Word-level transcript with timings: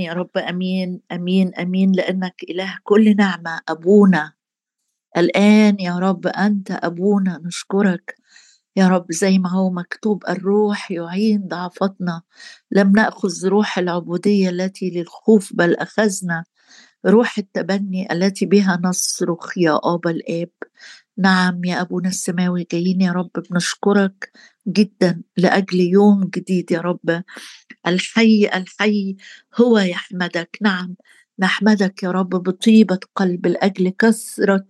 يا 0.00 0.12
رب 0.12 0.38
آمين 0.38 1.00
آمين 1.12 1.54
آمين 1.54 1.92
لأنك 1.92 2.34
إله 2.50 2.78
كل 2.84 3.16
نعمة 3.16 3.60
أبونا. 3.68 4.32
الآن 5.16 5.76
يا 5.80 5.98
رب 5.98 6.26
أنت 6.26 6.70
أبونا 6.70 7.40
نشكرك 7.44 8.14
يا 8.76 8.88
رب 8.88 9.06
زي 9.12 9.38
ما 9.38 9.50
هو 9.50 9.70
مكتوب 9.70 10.24
الروح 10.28 10.90
يعين 10.90 11.48
ضعفتنا 11.48 12.22
لم 12.70 12.92
نأخذ 12.92 13.46
روح 13.48 13.78
العبودية 13.78 14.50
التي 14.50 14.90
للخوف 14.90 15.52
بل 15.54 15.76
أخذنا 15.76 16.44
روح 17.06 17.38
التبني 17.38 18.12
التي 18.12 18.46
بها 18.46 18.80
نصرخ 18.84 19.58
يا 19.58 19.80
ابا 19.84 20.10
الآب. 20.10 20.50
نعم 21.18 21.64
يا 21.64 21.80
أبونا 21.80 22.08
السماوي 22.08 22.66
جايين 22.72 23.00
يا 23.00 23.12
رب 23.12 23.30
بنشكرك 23.50 24.32
جدا 24.68 25.22
لأجل 25.36 25.80
يوم 25.80 26.24
جديد 26.36 26.72
يا 26.72 26.80
رب. 26.80 27.22
الحي 27.86 28.48
الحي 28.54 29.16
هو 29.60 29.78
يحمدك. 29.78 30.58
نعم 30.62 30.96
نحمدك 31.38 32.02
يا 32.02 32.10
رب 32.10 32.28
بطيبة 32.30 33.00
قلب 33.16 33.46
لأجل 33.46 33.88
كثرة 33.90 34.66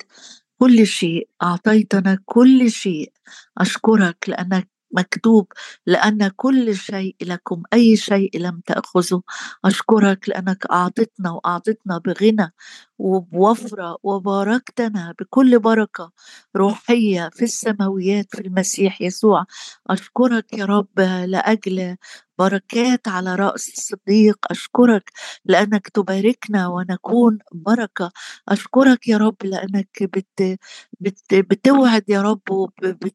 كل 0.60 0.86
شيء. 0.86 1.28
أعطيتنا 1.42 2.18
كل 2.26 2.70
شيء. 2.70 3.12
أشكرك 3.58 4.24
لأنك 4.28 4.68
مكتوب 4.92 5.52
لأن 5.86 6.28
كل 6.36 6.76
شيء 6.76 7.16
لكم 7.22 7.62
أي 7.72 7.96
شيء 7.96 8.30
لم 8.40 8.60
تأخذه. 8.66 9.22
أشكرك 9.64 10.28
لأنك 10.28 10.66
أعطتنا 10.70 11.30
وأعطتنا 11.32 11.98
بغنى 11.98 12.52
وبوفرة 12.98 13.96
وباركتنا 14.02 15.14
بكل 15.20 15.58
بركة 15.58 16.12
روحية 16.56 17.30
في 17.32 17.44
السماويات 17.44 18.26
في 18.36 18.40
المسيح 18.40 19.02
يسوع. 19.02 19.44
أشكرك 19.90 20.52
يا 20.52 20.64
رب 20.64 21.00
لأجل 21.26 21.96
بركات 22.38 23.08
على 23.08 23.34
رأس 23.34 23.68
الصديق. 23.68 24.38
أشكرك 24.50 25.12
لأنك 25.44 25.88
تباركنا 25.88 26.68
ونكون 26.68 27.38
بركة. 27.52 28.12
أشكرك 28.48 29.08
يا 29.08 29.16
رب 29.18 29.36
لأنك 29.44 30.02
بت 30.02 30.58
بت 31.00 31.34
بتوعد 31.34 32.04
يا 32.08 32.22
رب 32.22 32.40
وبت 32.50 33.14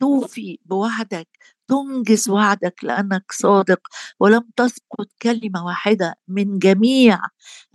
توفي 0.00 0.58
بوعدك 0.64 1.28
تنجز 1.68 2.28
وعدك 2.30 2.84
لأنك 2.84 3.32
صادق 3.32 3.80
ولم 4.20 4.42
تسقط 4.56 5.08
كلمة 5.22 5.64
واحدة 5.66 6.14
من 6.28 6.58
جميع 6.58 7.18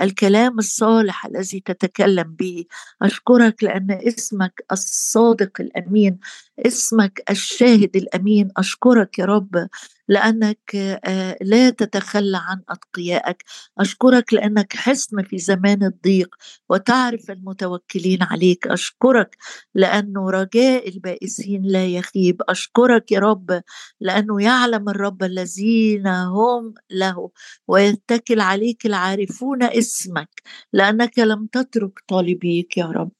الكلام 0.02 0.60
الصالح 0.60 1.26
الذي 1.26 1.60
تتكلم 1.60 2.36
به. 2.36 2.66
أشكرك 3.02 3.64
لأن 3.64 3.92
اسمك 3.92 4.66
الصادق 4.72 5.62
الأمين 5.62 6.20
اسمك 6.67 7.23
الشاهد 7.30 7.95
الأمين. 7.95 8.50
أشكرك 8.58 9.20
يا 9.20 9.26
رب 9.26 9.67
لأنك 10.08 10.76
آه، 11.06 11.38
لا 11.42 11.70
تتخلى 11.70 12.38
عن 12.38 12.62
أتقيائك. 12.70 13.44
أشكرك 13.80 14.34
لأنك 14.34 14.73
حصن 14.76 15.23
في 15.23 15.38
زمان 15.38 15.84
الضيق 15.84 16.36
وتعرف 16.70 17.31
المتوكلين 17.31 18.23
عليك. 18.23 18.68
أشكرك 18.68 19.38
لأنه 19.76 20.30
رجاء 20.30 20.90
البائسين 20.90 21.62
لا 21.66 21.86
يخيب. 21.88 22.42
أشكرك 22.50 23.12
يا 23.12 23.20
رب 23.20 23.62
لأنه 24.02 24.44
يعلم 24.44 24.90
الرب 24.90 25.23
الذين 25.23 26.08
هم 26.08 26.73
له 26.92 27.30
ويتكل 27.68 28.40
عليك 28.42 28.86
العارفون 28.86 29.64
اسمك 29.64 30.42
لأنك 30.73 31.20
لم 31.20 31.46
تترك 31.52 32.00
طالبيك 32.08 32.78
يا 32.78 32.86
رب. 32.86 33.12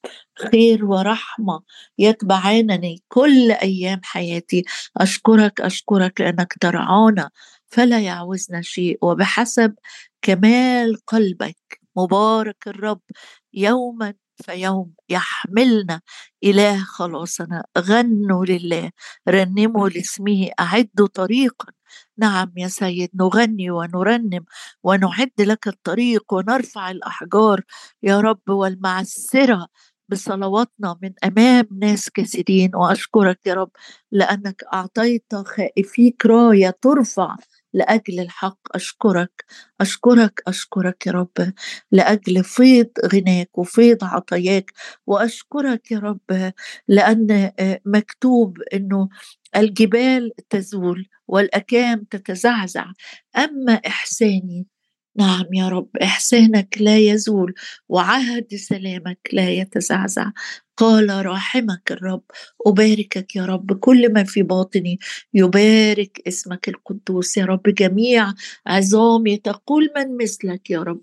خير 0.52 0.86
ورحمة 0.86 1.62
يتبعانني 2.00 3.04
كل 3.08 3.52
أيام 3.52 4.02
حياتي. 4.04 4.64
أشكرك 4.98 5.62
أشكرك 5.62 6.22
لأنك 6.22 6.54
ترعانا 6.62 7.30
فلا 7.68 8.00
يعوزنا 8.00 8.62
شيء. 8.62 8.98
وبحسب 9.02 9.76
كمال 10.22 10.98
قلبك 11.08 11.80
مبارك 11.98 12.68
الرب 12.68 13.02
يوما 13.54 14.14
فيوم 14.46 14.94
يحملنا 15.10 16.02
إله 16.44 16.84
خلاصنا. 16.84 17.64
غنوا 17.78 18.46
لله 18.46 18.92
رنموا 19.30 19.90
لاسمه 19.90 20.50
أعدوا 20.60 21.08
طريقا. 21.08 21.68
نعم 22.18 22.52
يا 22.58 22.68
سيد 22.68 23.10
نغني 23.16 23.72
ونرنم 23.72 24.46
ونعد 24.84 25.32
لك 25.40 25.68
الطريق 25.68 26.34
ونرفع 26.34 26.92
الأحجار. 26.92 27.62
يا 28.04 28.20
رب 28.22 28.50
والمعسرة 28.50 29.68
بصلواتنا 30.12 30.98
من 31.02 31.12
أمام 31.24 31.68
ناس 31.82 32.10
كثيرين 32.10 32.76
وأشكرك 32.76 33.40
يا 33.46 33.54
رب 33.54 33.72
لأنك 34.12 34.64
أعطيت 34.74 35.26
خائفيك 35.36 36.26
راية 36.26 36.70
ترفع 36.82 37.36
لأجل 37.74 38.20
الحق. 38.20 38.58
أشكرك 38.76 39.46
أشكرك 39.82 40.42
أشكرك 40.48 41.08
يا 41.08 41.12
رب 41.12 41.54
لأجل 41.92 42.44
فيض 42.44 42.88
غناك 43.14 43.58
وفيض 43.58 44.04
عطاياك 44.04 44.72
وأشكرك 45.08 45.92
يا 45.92 46.00
رب 46.00 46.52
لأن 46.88 47.52
مكتوب 47.86 48.58
إنه 48.74 49.10
الجبال 49.56 50.32
تزول 50.50 51.08
والأكام 51.28 52.04
تتزعزع. 52.04 52.86
أما 53.38 53.74
إحساني 53.74 54.68
نعم 55.16 55.46
يا 55.54 55.70
رب 55.70 55.90
إحسانك 56.04 56.76
لا 56.82 56.98
يزول 56.98 57.54
وعهد 57.90 58.56
سلامك 58.56 59.20
لا 59.34 59.50
يتزعزع. 59.50 60.32
قال 60.78 61.26
راحمك 61.26 61.92
الرب 61.92 62.24
أباركك 62.68 63.36
يا 63.36 63.46
رب 63.46 63.74
كل 63.80 64.14
ما 64.14 64.24
في 64.24 64.44
باطني. 64.44 65.00
يبارك 65.34 66.22
اسمك 66.28 66.70
القدوس 66.70 67.38
يا 67.38 67.46
رب 67.46 67.62
جميع 67.64 68.34
عظامي 68.68 69.38
تقول 69.38 69.90
من 69.98 70.18
مثلك 70.18 70.70
يا 70.70 70.80
رب. 70.80 71.02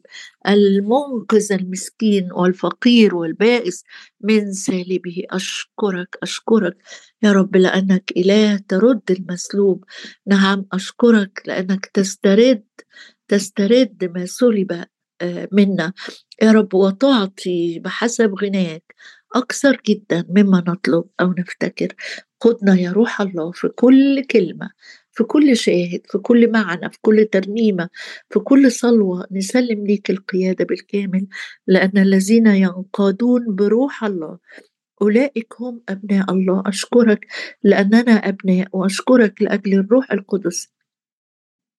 المنقذ 0.49 1.53
المسكين 1.53 2.33
والفقير 2.33 3.15
والبائس 3.15 3.85
من 4.21 4.53
سالبه 4.53 5.23
أشكرك 5.31 6.17
أشكرك 6.23 6.77
يا 7.23 7.33
رب 7.33 7.57
لأنك 7.57 8.13
إله 8.17 8.57
ترد 8.69 9.03
المسلوب. 9.11 9.85
نعم 10.27 10.67
أشكرك 10.73 11.43
لأنك 11.47 11.87
تسترد 11.87 12.63
تسترد 13.29 14.13
ما 14.15 14.27
سلب 14.27 14.85
آه، 15.21 15.49
منا. 15.53 15.93
يا 16.43 16.53
رب 16.53 16.75
وتعطي 16.75 17.79
بحسب 17.79 18.35
غناك 18.35 18.95
أكثر 19.35 19.81
جدا 19.89 20.25
مما 20.31 20.65
نطلب 20.69 21.05
أو 21.21 21.35
نفتكر. 21.39 21.95
خدنا 22.41 22.75
يا 22.81 22.93
روح 22.93 23.21
الله 23.21 23.51
في 23.53 23.69
كل 23.69 24.25
كلمة 24.25 24.71
في 25.13 25.25
كل 25.25 25.57
شاهد 25.57 26.01
في 26.11 26.19
كل 26.19 26.53
معنى 26.53 26.91
في 26.91 26.99
كل 27.01 27.25
ترنيمة 27.33 27.89
في 28.31 28.39
كل 28.39 28.73
صلوة 28.73 29.27
نسلم 29.33 29.87
ليك 29.87 30.11
القيادة 30.11 30.65
بالكامل 30.65 31.27
لأن 31.67 31.99
الذين 31.99 32.47
ينقادون 32.47 33.55
بروح 33.55 34.05
الله 34.05 34.39
أولئك 35.03 35.55
هم 35.61 35.83
أبناء 35.89 36.33
الله. 36.33 36.63
أشكرك 36.67 37.27
لأننا 37.63 38.13
أبناء 38.13 38.69
وأشكرك 38.73 39.43
لأجل 39.43 39.75
الروح 39.75 40.13
القدس 40.13 40.69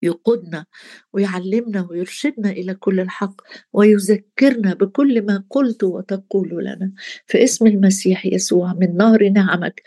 يقودنا 0.03 0.65
ويعلمنا 1.13 1.87
ويرشدنا 1.89 2.49
إلى 2.51 2.75
كل 2.75 2.99
الحق 2.99 3.41
ويذكرنا 3.73 4.73
بكل 4.73 5.25
ما 5.25 5.43
قلت 5.49 5.83
وتقول 5.83 6.49
لنا. 6.65 6.93
في 7.27 7.43
اسم 7.43 7.67
المسيح 7.67 8.25
يسوع 8.25 8.73
من 8.73 8.97
نهر 8.97 9.29
نعمك 9.29 9.81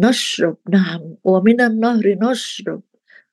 نشرب 0.00 0.56
نعم 0.70 1.16
ومن 1.24 1.60
النهر 1.60 2.18
نشرب. 2.22 2.82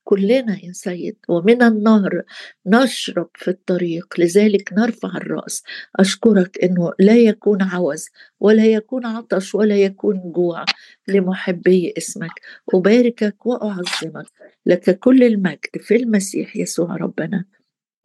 كلنا 0.04 0.66
يا 0.66 0.72
سيد 0.72 1.18
ومن 1.30 1.64
النهر 1.64 2.24
نشرب 2.66 3.30
في 3.36 3.48
الطريق. 3.48 4.20
لذلك 4.20 4.74
نرفع 4.74 5.10
الرأس. 5.18 5.64
أشكرك 5.96 6.64
إنه 6.64 6.94
لا 7.00 7.16
يكون 7.18 7.62
عوز 7.62 8.06
ولا 8.40 8.66
يكون 8.66 9.06
عطش 9.06 9.56
ولا 9.56 9.78
يكون 9.78 10.32
جوع 10.32 10.66
لمحبي 11.08 11.94
اسمك. 11.98 12.42
أباركك 12.74 13.46
وأعظمك 13.46 14.26
لك 14.66 15.00
كل 15.00 15.24
المجد 15.24 15.78
في 15.80 15.96
المسيح 15.96 16.56
يسوع 16.56 16.96
ربنا. 16.96 17.46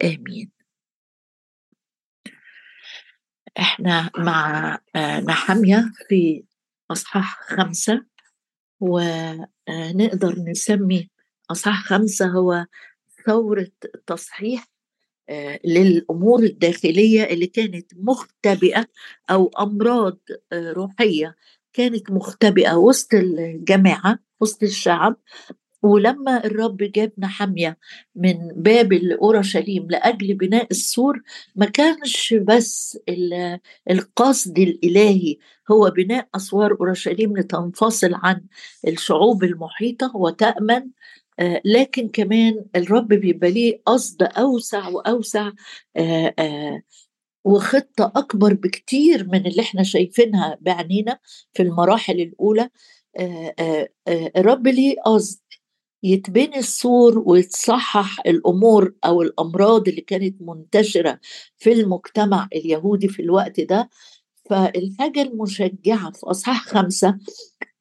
آمين. 0.03 0.51
إحنا 3.59 4.09
مع 4.17 4.79
آه، 4.95 5.19
نحمية 5.19 5.91
في 6.07 6.43
اصحاح 6.91 7.39
خمسة 7.41 8.05
ونقدر 8.79 10.35
نسمي 10.47 11.09
أصح 11.51 11.83
خمسة 11.83 12.27
هو 12.27 12.65
ثورة 13.25 13.71
تصحيح 14.07 14.67
آه، 15.29 15.59
للأمور 15.65 16.43
الداخلية 16.43 17.23
اللي 17.23 17.47
كانت 17.47 17.91
مختبئة 17.95 18.87
أو 19.29 19.51
أمراض 19.59 20.19
آه، 20.51 20.71
روحية 20.71 21.35
كانت 21.73 22.11
مختبئة 22.11 22.73
وسط 22.73 23.13
الجماعة 23.13 24.19
وسط 24.39 24.63
الشعب. 24.63 25.15
ولما 25.83 26.45
الرب 26.45 26.77
جاب 26.77 27.11
نحمية 27.17 27.77
من 28.15 28.47
بابل 28.55 29.07
لأورشليم 29.07 29.87
لأجل 29.89 30.33
بناء 30.33 30.67
السور 30.71 31.21
ما 31.55 31.65
كانش 31.65 32.33
بس 32.33 32.99
القصد 33.89 34.59
الإلهي 34.59 35.37
هو 35.71 35.89
بناء 35.89 36.27
أسوار 36.35 36.71
أورشليم 36.71 37.37
لتنفصل 37.37 38.11
عن 38.13 38.41
الشعوب 38.87 39.43
المحيطة 39.43 40.15
وتأمن 40.15 40.89
لكن 41.65 42.09
كمان 42.09 42.65
الرب 42.75 43.07
بيبقى 43.07 43.51
ليه 43.51 43.81
قصد 43.85 44.23
أوسع 44.23 44.87
وأوسع 44.87 45.51
آه 45.97 46.33
آه 46.39 46.81
وخطة 47.45 48.11
أكبر 48.15 48.53
بكتير 48.53 49.27
من 49.27 49.47
اللي 49.47 49.61
إحنا 49.61 49.83
شايفينها 49.83 50.57
بعينينا 50.61 51.19
في 51.53 51.63
المراحل 51.63 52.21
الأولى. 52.21 52.69
آه 53.19 53.53
آه 53.59 53.89
آه 54.07 54.31
الرب 54.37 54.67
ليه 54.67 54.95
قصد 55.05 55.39
يتبني 56.03 56.57
السور 56.57 57.23
ويتصحح 57.25 58.19
الأمور 58.27 58.93
أو 59.05 59.21
الأمراض 59.21 59.87
اللي 59.87 60.01
كانت 60.01 60.41
منتشرة 60.41 61.19
في 61.57 61.71
المجتمع 61.71 62.47
اليهودي 62.55 63.07
في 63.07 63.21
الوقت 63.21 63.59
ده. 63.59 63.89
فالحاجة 64.49 65.21
المشجعة 65.21 66.11
في 66.11 66.19
أصحاح 66.25 66.65
خمسة 66.65 67.17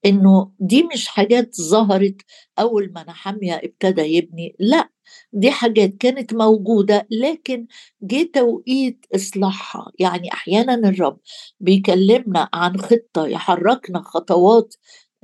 إنه 0.07 0.51
دي 0.61 0.83
مش 0.83 1.09
حاجات 1.09 1.57
ظهرت 1.61 2.17
أول 2.59 2.93
ما 2.95 3.05
نحميا 3.09 3.65
ابتدى 3.65 4.03
يبني 4.03 4.57
لأ 4.59 4.89
دي 5.33 5.51
حاجات 5.51 5.97
كانت 6.01 6.35
موجودة 6.35 7.07
لكن 7.11 7.67
جه 8.03 8.31
توقيت 8.35 9.07
إصلاحها. 9.15 9.93
يعني 9.99 10.33
أحيانا 10.33 10.75
الرب 10.75 11.19
بيكلمنا 11.61 12.49
عن 12.55 12.77
خطة 12.81 13.27
يحركنا 13.27 14.03
خطوات 14.03 14.75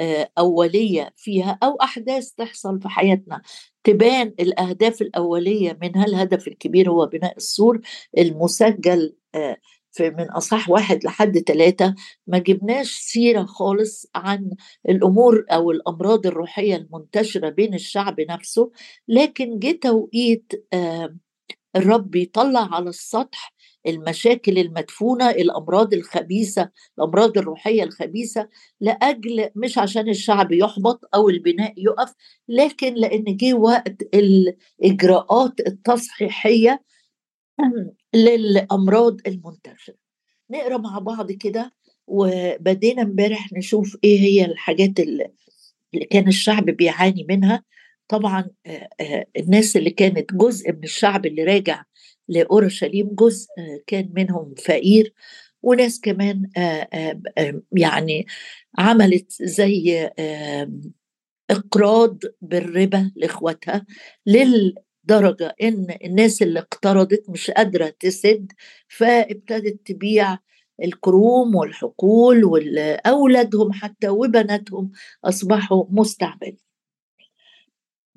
آه، 0.01 0.31
أولية 0.39 1.13
فيها 1.17 1.59
أو 1.63 1.77
أحداث 1.77 2.31
تحصل 2.31 2.81
في 2.81 2.89
حياتنا. 2.89 3.43
تبان 3.85 4.35
الأهداف 4.41 5.03
الأولية 5.03 5.79
منها 5.83 6.05
الهدف 6.05 6.49
الكبير 6.49 6.91
هو 6.91 7.07
بناء 7.07 7.37
السور 7.37 7.81
المسجل 8.19 9.17
آه، 9.35 9.57
في 9.93 10.11
من 10.11 10.31
أصح 10.31 10.71
واحد 10.71 11.05
لحد 11.05 11.39
ثلاثة 11.39 11.95
ما 12.27 12.39
جبناش 12.39 12.93
سيرة 12.93 13.45
خالص 13.45 14.07
عن 14.15 14.51
الأمور 14.89 15.45
أو 15.51 15.71
الأمراض 15.71 16.27
الروحية 16.27 16.77
المنتشرة 16.77 17.49
بين 17.49 17.75
الشعب 17.75 18.21
نفسه 18.21 18.71
لكن 19.09 19.59
جه 19.59 19.79
توقيت 19.83 20.53
الرب 21.77 22.15
يطلع 22.15 22.75
على 22.75 22.89
السطح 22.89 23.55
المشاكل 23.87 24.59
المدفونة 24.59 25.31
الأمراض 25.31 25.95
الخبيثة 25.95 26.71
الأمراض 26.99 27.39
الروحية 27.39 27.83
الخبيثة 27.83 28.49
لأجل 28.81 29.51
مش 29.57 29.79
عشان 29.79 30.09
الشعب 30.09 30.53
يحبط 30.53 31.01
أو 31.15 31.29
البناء 31.29 31.75
يقف 31.77 32.15
لكن 32.49 32.95
لأن 32.95 33.37
جه 33.37 33.55
وقت 33.55 34.03
الإجراءات 34.15 35.61
التصحيحية 35.67 36.83
للأمراض 38.15 39.21
المنتشرة. 39.27 39.95
نقرأ 40.51 40.79
مع 40.79 40.99
بعض 40.99 41.33
كده 41.33 41.73
وبدينا 42.07 43.03
امبارح 43.03 43.53
نشوف 43.53 43.97
إيه 44.05 44.21
هي 44.21 44.45
الحاجات 44.45 45.01
اللي 45.01 45.31
كان 46.11 46.29
الشعب 46.29 46.65
بيعاني 46.65 47.27
منها. 47.29 47.63
طبعا 48.09 48.51
الناس 49.37 49.77
اللي 49.77 49.91
كانت 49.91 50.35
جزء 50.35 50.73
من 50.73 50.85
الشعب 50.85 51.27
اللي 51.27 51.45
راجع 51.45 51.85
لأورشليم 52.29 53.09
جزء 53.15 53.49
كان 53.87 54.11
منهم 54.15 54.55
فقير 54.55 55.13
وناس 55.63 56.01
كمان 56.01 56.51
يعني 57.73 58.27
عملت 58.79 59.33
زي 59.43 60.11
إقراض 61.51 62.19
بالربا 62.41 63.13
لإخواتها 63.17 63.87
للدرجه 65.11 65.55
إن 65.63 65.97
الناس 66.05 66.43
اللي 66.43 66.59
اقترضت 66.59 67.25
مش 67.31 67.51
قادرة 67.51 67.95
تسد 68.01 68.53
فابتدت 68.89 69.87
تبيع 69.87 70.39
الكروم 70.83 71.55
والحقول 71.55 72.45
واولادهم 72.45 73.73
حتى 73.73 74.09
وبناتهم 74.09 74.91
أصبحوا 75.25 75.85
مستعبدين. 75.91 76.59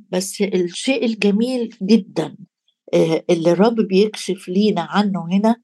بس 0.09 0.41
الشيء 0.41 1.05
الجميل 1.05 1.77
جدا 1.81 2.35
آه، 2.93 3.23
اللي 3.29 3.51
الرب 3.51 3.75
بيكشف 3.75 4.49
لينا 4.49 4.81
عنه 4.81 5.25
هنا 5.31 5.55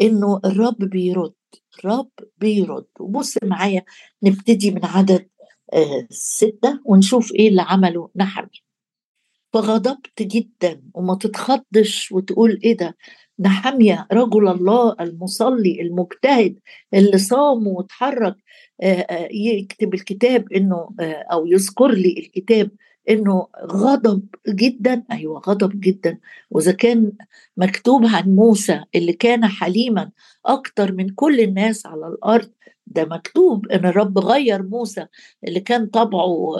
إنه 0.00 0.40
الرب 0.44 0.78
بيرد 0.78 1.34
الرب 1.78 2.10
بيرد. 2.38 2.86
وبص 3.00 3.34
معايا 3.42 3.84
نبتدي 4.22 4.70
من 4.70 4.84
عدد 4.84 5.28
آه، 5.72 6.06
ستة 6.10 6.80
ونشوف 6.84 7.32
إيه 7.32 7.48
اللي 7.48 7.62
عمله 7.62 8.10
نحمي 8.16 8.67
فغضبت 9.52 10.22
جدا 10.22 10.80
وما 10.94 11.14
تتخضش 11.14 12.12
وتقول 12.12 12.60
إيه 12.64 12.76
ده؟ 12.76 12.96
نحمية 13.40 14.06
رجل 14.12 14.48
الله 14.48 14.96
المصلي 15.00 15.80
المجتهد 15.82 16.58
اللي 16.94 17.18
صام 17.18 17.66
وتحرك 17.66 18.36
آه، 18.82 19.28
يكتب 19.32 19.94
الكتاب 19.94 20.52
إنه 20.52 20.88
أو 21.32 21.46
يذكر 21.46 21.88
لي 21.90 22.14
الكتاب 22.18 22.70
إنه 23.10 23.46
غضب 23.64 24.22
جدا. 24.48 25.04
أيوه 25.12 25.40
غضب 25.40 25.80
جدا. 25.80 26.18
وإذا 26.50 26.72
كان 26.72 27.12
مكتوب 27.56 28.06
عن 28.06 28.34
موسى 28.34 28.80
اللي 28.94 29.12
كان 29.12 29.46
حليما 29.46 30.10
أكتر 30.46 30.92
من 30.92 31.08
كل 31.08 31.40
الناس 31.40 31.86
على 31.86 32.06
الأرض 32.08 32.50
ده 32.86 33.04
مكتوب 33.04 33.66
إن 33.68 33.86
الرب 33.86 34.18
غير 34.18 34.62
موسى 34.62 35.06
اللي 35.44 35.60
كان 35.60 35.86
طبعه 35.86 36.56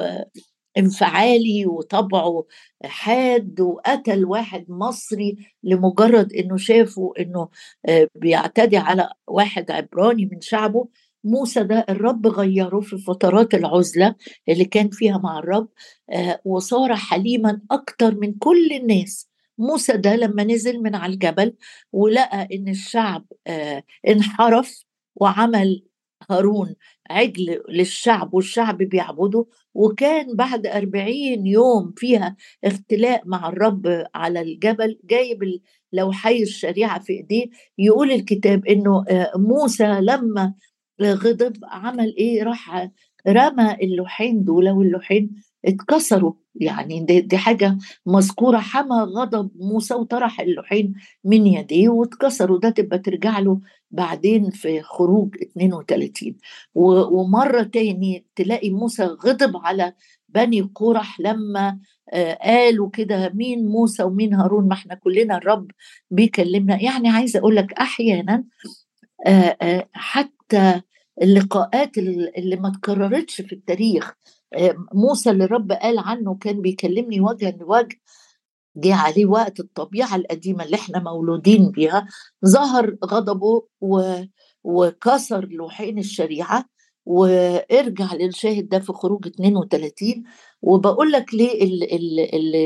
انفعالي 0.79 1.67
وطبعه 1.67 2.45
حاد 2.85 3.61
وقتل 3.61 4.25
واحد 4.25 4.65
مصري 4.69 5.37
لمجرد 5.63 6.33
إنه 6.33 6.57
شافه 6.57 7.13
إنه 7.21 7.49
آه، 7.89 8.09
بيعتدي 8.15 8.77
على 8.77 9.11
واحد 9.27 9.71
عبراني 9.71 10.27
من 10.33 10.41
شعبه. 10.41 10.89
موسى 11.25 11.63
ده 11.65 11.87
الرب 11.89 12.27
غيره 12.27 12.81
في 12.81 12.99
فترات 12.99 13.55
العزلة 13.55 14.15
اللي 14.49 14.65
كان 14.65 14.89
فيها 14.91 15.19
مع 15.19 15.39
الرب 15.39 15.69
آه، 16.11 16.41
وصار 16.45 16.97
حليما 16.97 17.61
أكتر 17.71 18.15
من 18.15 18.35
كل 18.35 18.73
الناس. 18.73 19.29
موسى 19.59 19.97
ده 19.97 20.17
لما 20.17 20.45
نزل 20.45 20.83
من 20.83 20.95
على 20.95 21.13
الجبل 21.13 21.55
ولقى 21.93 22.49
إن 22.53 22.69
الشعب 22.69 23.25
آه، 23.47 23.83
انحرف 24.09 24.85
وعمل 25.17 25.85
هارون 26.31 26.75
عجل 27.11 27.63
للشعب 27.69 28.35
والشعب 28.35 28.79
بيعبده 28.79 29.47
وكان 29.75 30.37
بعد 30.37 30.67
أربعين 30.67 31.47
يوم 31.47 31.93
فيها 31.97 32.37
اختلاء 32.65 33.23
مع 33.27 33.49
الرب 33.49 34.05
على 34.15 34.41
الجبل 34.41 34.99
جايب 35.05 35.61
لوحي 35.93 36.43
الشريعة 36.43 37.01
في 37.01 37.13
إيديه 37.13 37.47
يقول 37.79 38.13
الكتاب 38.13 38.67
إنه 38.67 39.05
آه، 39.09 39.33
موسى 39.37 39.85
لما 40.01 40.55
غضب 41.03 41.57
عمل 41.65 42.15
إيه؟ 42.19 42.43
راح 42.43 42.91
رمى 43.29 43.75
اللوحين 43.83 44.45
دول 44.45 44.69
واللوحين 44.71 45.31
اتكسروا. 45.65 46.33
يعني 46.55 47.01
دي, 47.01 47.21
دي 47.21 47.39
حاجة 47.39 47.79
مذكورة. 48.07 48.59
حمى 48.59 48.97
غضب 48.97 49.51
موسى 49.57 49.95
وطرح 49.95 50.41
اللوحين 50.41 50.95
من 51.25 51.47
يديه 51.47 51.89
واتكسروا. 51.89 52.59
ده 52.59 52.71
تبقى 52.71 52.99
ترجع 52.99 53.39
له 53.39 53.61
بعدين 53.91 54.51
في 54.51 54.83
خروج 54.83 55.35
32 55.43 56.37
ومرة 56.75 57.63
تاني 57.63 58.27
تلاقي 58.37 58.71
موسى 58.71 59.05
غضب 59.05 59.57
على 59.57 59.93
بني 60.29 60.61
قرح 60.75 61.21
لما 61.21 61.79
آه 62.13 62.35
قالوا 62.43 62.91
كده 62.91 63.29
مين 63.35 63.67
موسى 63.67 64.03
ومين 64.03 64.35
هارون؟ 64.35 64.69
ما 64.69 64.75
إحنا 64.75 64.95
كلنا 64.95 65.37
الرب 65.37 65.71
بيكلمنا. 66.11 66.83
يعني 66.83 67.09
عايزة 67.09 67.39
أقول 67.39 67.57
لك 67.57 67.73
أحيانا 67.73 68.45
آه 69.27 69.57
آه 69.63 69.89
حتى 69.93 70.81
اللقاءات 71.23 71.99
اللي 71.99 72.57
ما 72.57 72.71
تكررتش 72.71 73.41
في 73.41 73.53
التاريخ. 73.53 74.15
آه، 74.55 74.75
موسى 74.95 75.31
اللي 75.31 75.45
رب 75.45 75.73
قال 75.73 75.99
عنه 75.99 76.35
كان 76.35 76.61
بيكلمني 76.63 77.21
وجها 77.21 77.51
لوجه 77.51 77.97
جه 78.77 78.95
عليه 78.95 79.27
وقت 79.27 79.61
الطبيعة 79.61 80.17
القديمة 80.17 80.65
اللي 80.65 80.77
إحنا 80.77 80.99
مولودين 80.99 81.71
بيها 81.71 82.07
ظهر 82.47 82.97
غضبه 83.05 83.67
و... 83.81 84.15
وكسر 84.65 85.47
لوحين 85.47 85.99
الشريعة 85.99 86.65
وارجع 87.07 88.15
للشاهد 88.15 88.69
ده 88.69 88.79
في 88.79 88.93
خروج 88.93 89.27
32 89.27 90.23
وبقول 90.63 91.13
لك 91.13 91.35
ليه 91.35 91.59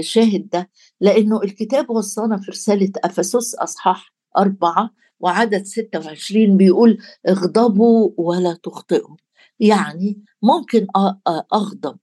الشاهد 0.01 0.49
ده؟ 0.49 0.71
لأنه 1.01 1.43
الكتاب 1.43 1.91
وصانا 1.91 2.37
في 2.37 2.51
رسالة 2.51 2.93
أفسس 3.05 3.55
أصحاح 3.55 4.13
أربعة 4.39 4.91
وعدد 5.23 5.65
26 5.67 6.57
بيقول 6.57 6.99
اغضبوا 7.29 8.11
ولا 8.17 8.55
تخطئوا. 8.63 9.17
يعني 9.61 10.23
ممكن 10.43 10.87
أغضب. 11.55 11.99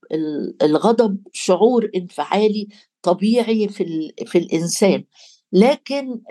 الغضب 0.63 1.17
شعور 1.33 1.89
انفعالي 1.95 2.67
طبيعي 3.03 3.67
في 3.69 4.13
في 4.27 4.37
الإنسان. 4.37 5.03
لكن 5.53 6.21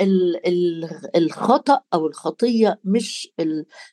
الخطأ 1.17 1.81
أو 1.95 2.07
الخطية 2.07 2.81
مش 2.85 3.33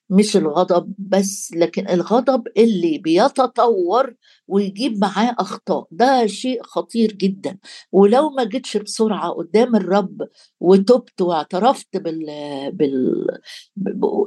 مش 0.10 0.38
الغضب 0.38 0.94
بس 0.98 1.52
لكن 1.56 1.90
الغضب 1.90 2.44
اللي 2.58 2.98
بيتطور 2.98 4.16
ويجيب 4.48 4.98
معاه 5.02 5.36
أخطاء. 5.40 5.88
ده 5.92 6.28
شيء 6.28 6.64
خطير 6.64 7.12
جدا. 7.12 7.58
ولو 7.92 8.30
ما 8.30 8.44
جيتش 8.44 8.78
بسرعة 8.78 9.30
قدام 9.32 9.76
الرب 9.76 10.22
وتبت 10.60 11.22
واعترفت 11.22 11.98
بال 11.98 12.26
بال 12.74 13.26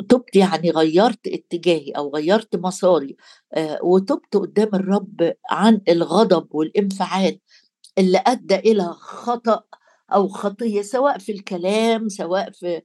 تبت 0.09 0.37
يعني 0.37 0.71
غيرت 0.71 1.27
اتجاهي 1.27 1.91
أو 1.91 2.15
غيرت 2.15 2.57
مساري 2.57 3.17
آه، 3.55 3.79
وتبت 3.83 4.37
قدام 4.37 4.69
الرب 4.75 5.33
عن 5.51 5.81
الغضب 5.89 6.47
والانفعال 6.51 7.39
اللي 7.99 8.23
أدى 8.27 8.57
إلى 8.57 8.83
خطأ 8.93 9.63
أو 10.15 10.29
خطية 10.29 10.83
سواء 10.83 11.19
في 11.19 11.33
الكلام 11.33 12.09
سواء 12.09 12.51
في 12.51 12.83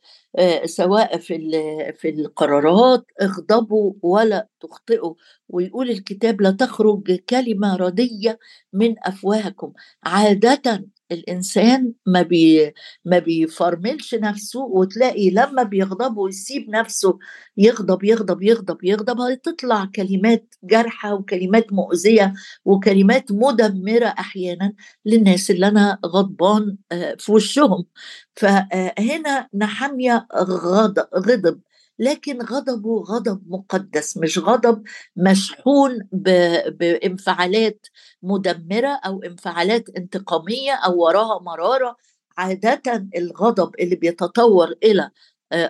سواء 0.65 1.17
في 1.17 1.33
في 1.99 2.09
القرارات 2.09 3.05
اغضبوا 3.21 3.93
ولا 4.01 4.47
تخطئوا 4.61 5.13
ويقول 5.49 5.89
الكتاب 5.89 6.41
لا 6.41 6.51
تخرج 6.51 7.19
كلمة 7.29 7.75
ردية 7.75 8.39
من 8.73 8.95
أفواهكم. 9.03 9.73
عادة 10.03 10.85
الإنسان 11.11 11.93
ما 12.05 12.21
بي 12.21 12.73
ما 13.05 13.19
بيفرملش 13.19 14.15
نفسه 14.15 14.59
وتلاقي 14.59 15.29
لما 15.29 15.63
بيغضب 15.63 16.17
ويسيب 16.17 16.69
نفسه 16.69 17.19
يغضب 17.57 18.03
يغضب 18.03 18.43
يغضب 18.43 18.77
يغضب 18.83 19.19
هتطلع 19.21 19.85
كلمات 19.95 20.55
جارحة 20.63 21.13
وكلمات 21.13 21.73
مؤذية 21.73 22.33
وكلمات 22.65 23.31
مدمرة 23.31 24.05
أحيانا 24.05 24.73
للناس 25.05 25.51
اللي 25.51 25.67
أنا 25.67 25.99
غضبان 26.05 26.77
آه، 26.91 27.15
في 27.19 27.31
وشهم. 27.31 27.85
فهنا 28.35 29.47
نحمية 29.53 30.27
غضب 31.15 31.61
لكن 31.99 32.41
غضبه 32.41 33.03
غضب 33.03 33.41
مقدس 33.47 34.17
مش 34.17 34.37
غضب 34.39 34.83
مشحون 35.15 36.07
بانفعالات 36.79 37.87
مدمرة 38.23 38.99
أو 39.05 39.23
انفعالات 39.23 39.89
انتقامية 39.97 40.73
أو 40.73 40.99
وراها 41.03 41.39
مرارة. 41.41 41.97
عادة 42.37 43.07
الغضب 43.17 43.71
اللي 43.79 43.95
بيتطور 43.95 44.73
إلى 44.83 45.11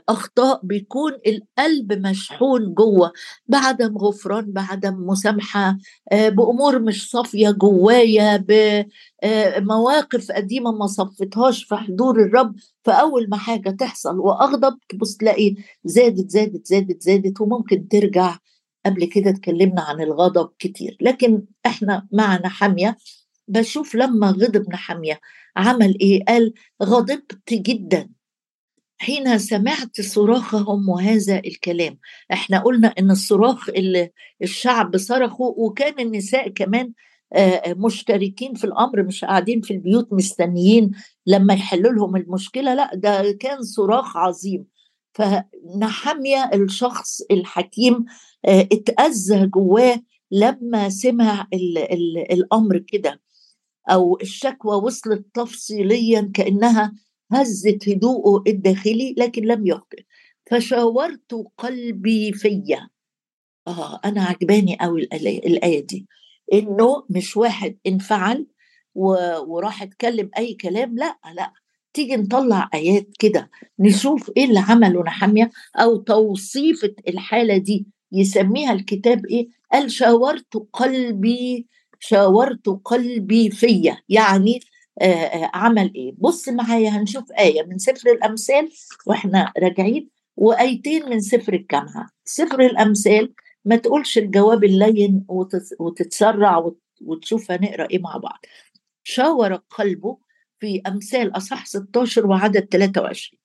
أخطاء 0.09 0.59
بيكون 0.63 1.11
القلب 1.27 1.93
مشحون 1.93 2.73
جوه 2.73 3.11
بعدم 3.47 3.97
غفران 3.97 4.51
بعدم 4.51 4.93
مسامحة 5.07 5.77
آه، 6.11 6.29
بأمور 6.29 6.79
مش 6.79 7.09
صافية 7.09 7.51
جوايا 7.51 8.37
بمواقف 8.37 10.31
آه، 10.31 10.35
قديمة 10.35 10.71
ما 10.71 10.87
صفتهاش 10.87 11.63
في 11.63 11.75
حضور 11.75 12.23
الرب. 12.23 12.55
فأول 12.85 13.29
ما 13.29 13.37
حاجة 13.37 13.69
تحصل 13.69 14.19
وأغضب 14.19 14.77
تبص 14.89 15.17
تلاقي 15.17 15.55
زادت 15.85 16.29
زادت 16.29 16.67
زادت 16.67 17.01
زادت 17.01 17.41
وممكن 17.41 17.87
ترجع. 17.87 18.37
قبل 18.85 19.05
كده 19.05 19.29
اتكلمنا 19.29 19.81
عن 19.81 20.01
الغضب 20.01 20.49
كتير. 20.59 20.97
لكن 21.01 21.43
إحنا 21.65 22.07
معنا 22.11 22.49
حامية. 22.49 22.97
بشوف 23.47 23.95
لما 23.95 24.27
غضب 24.31 24.69
نحمية 24.69 25.19
عمل 25.57 25.99
إيه؟ 26.01 26.23
قال 26.25 26.53
غضبت 26.83 27.53
جدا. 27.53 28.09
حين 29.03 29.37
سمعت 29.37 30.01
صراخهم 30.01 30.89
وهذا 30.89 31.39
الكلام. 31.39 31.97
إحنا 32.33 32.59
قلنا 32.59 32.87
إن 32.87 33.11
الصراخ 33.11 33.69
اللي 33.69 34.11
الشعب 34.41 34.97
صرخوا 34.97 35.53
وكان 35.57 35.99
النساء 35.99 36.49
كمان 36.49 36.91
مشتركين 37.67 38.53
في 38.53 38.63
الأمر 38.63 39.03
مش 39.03 39.25
قاعدين 39.25 39.61
في 39.61 39.71
البيوت 39.73 40.13
مستنيين 40.13 40.91
لما 41.27 41.53
يحلوا 41.53 41.91
لهم 41.91 42.15
المشكلة. 42.15 42.73
لا 42.73 42.91
ده 42.95 43.31
كان 43.39 43.61
صراخ 43.61 44.17
عظيم. 44.17 44.65
فنحمية 45.13 46.49
الشخص 46.53 47.21
الحكيم 47.31 48.05
اتأذى 48.45 49.45
جواه 49.45 50.01
لما 50.31 50.89
سمع 50.89 51.47
ال 51.53 51.77
ال 51.77 52.31
الأمر 52.31 52.77
كده 52.77 53.21
أو 53.89 54.17
الشكوى 54.21 54.75
وصلت 54.75 55.25
تفصيليا 55.33 56.31
كأنها 56.33 56.93
هزت 57.35 57.89
هدوءه 57.89 58.43
الداخلي 58.47 59.15
لكن 59.17 59.43
لم 59.43 59.67
يخطئ. 59.67 60.03
فشاورت 60.51 61.33
قلبي 61.57 62.33
فيا. 62.33 62.89
آه 63.67 63.99
أنا 64.05 64.23
عجباني 64.23 64.77
قوي 64.81 65.03
الآية 65.03 65.85
دي. 65.87 66.07
إنه 66.53 67.03
مش 67.09 67.37
واحد 67.37 67.77
انفعل 67.87 68.47
وراح 68.95 69.83
اتكلم 69.83 70.29
أي 70.37 70.53
كلام 70.53 70.95
لا 70.95 71.17
لا. 71.35 71.53
تيجي 71.93 72.15
نطلع 72.15 72.69
آيات 72.73 73.07
كده 73.19 73.49
نشوف 73.79 74.31
إيه 74.37 74.45
اللي 74.45 74.59
عمله 74.59 75.03
نحمية 75.03 75.49
أو 75.75 75.97
توصيفة 75.97 76.95
الحالة 77.07 77.57
دي. 77.57 77.87
يسميها 78.11 78.73
الكتاب 78.73 79.25
إيه؟ 79.25 79.47
قال 79.71 79.91
شاورت 79.91 80.57
قلبي 80.73 81.67
شاورت 81.99 82.69
قلبي 82.69 83.49
فيا. 83.49 83.97
يعني 84.09 84.59
عمل 85.53 85.93
إيه؟ 85.95 86.13
بص 86.17 86.49
معايا 86.49 86.89
هنشوف 86.89 87.31
آية 87.31 87.63
من 87.63 87.77
سفر 87.77 88.09
الأمثال 88.11 88.69
وإحنا 89.05 89.53
راجعين 89.57 90.09
وآيتين 90.37 91.09
من 91.09 91.21
سفر 91.21 91.53
الجامعة. 91.53 92.09
سفر 92.25 92.59
الأمثال 92.59 93.33
ما 93.65 93.75
تقولش 93.75 94.17
الجواب 94.17 94.63
اللين 94.63 95.25
وتتسرع 95.79 96.71
وتشوف 97.01 97.51
هنقرأ 97.51 97.87
إيه 97.91 97.99
مع 97.99 98.17
بعض. 98.17 98.45
شاور 99.03 99.53
قلبه 99.55 100.17
في 100.59 100.81
أمثال 100.87 101.37
أصح 101.37 101.65
16 101.65 102.27
وعدد 102.27 102.67
23 102.71 103.39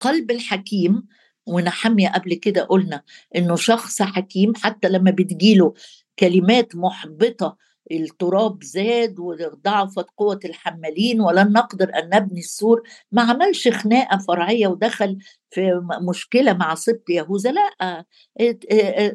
قلب 0.00 0.30
الحكيم 0.30 1.02
ونحمية 1.46 2.08
قبل 2.08 2.34
كده 2.34 2.62
قلنا 2.62 3.02
إنه 3.36 3.56
شخص 3.56 4.02
حكيم 4.02 4.52
حتى 4.56 4.88
لما 4.88 5.10
بتجيله 5.10 5.74
كلمات 6.18 6.76
محبطة 6.76 7.56
التراب 7.92 8.62
زاد 8.62 9.18
وضعفت 9.18 10.06
قوة 10.16 10.40
الحمالين 10.44 11.20
ولن 11.20 11.52
نقدر 11.52 11.90
أن 11.98 12.10
نبني 12.14 12.40
السور. 12.40 12.82
ما 13.12 13.22
عملش 13.22 13.68
خناقة 13.68 14.18
فرعية 14.18 14.66
ودخل 14.66 15.18
في 15.50 15.80
مشكلة 16.08 16.52
مع 16.52 16.74
سبط 16.74 17.10
يهوذا. 17.10 17.52
لا 17.52 18.04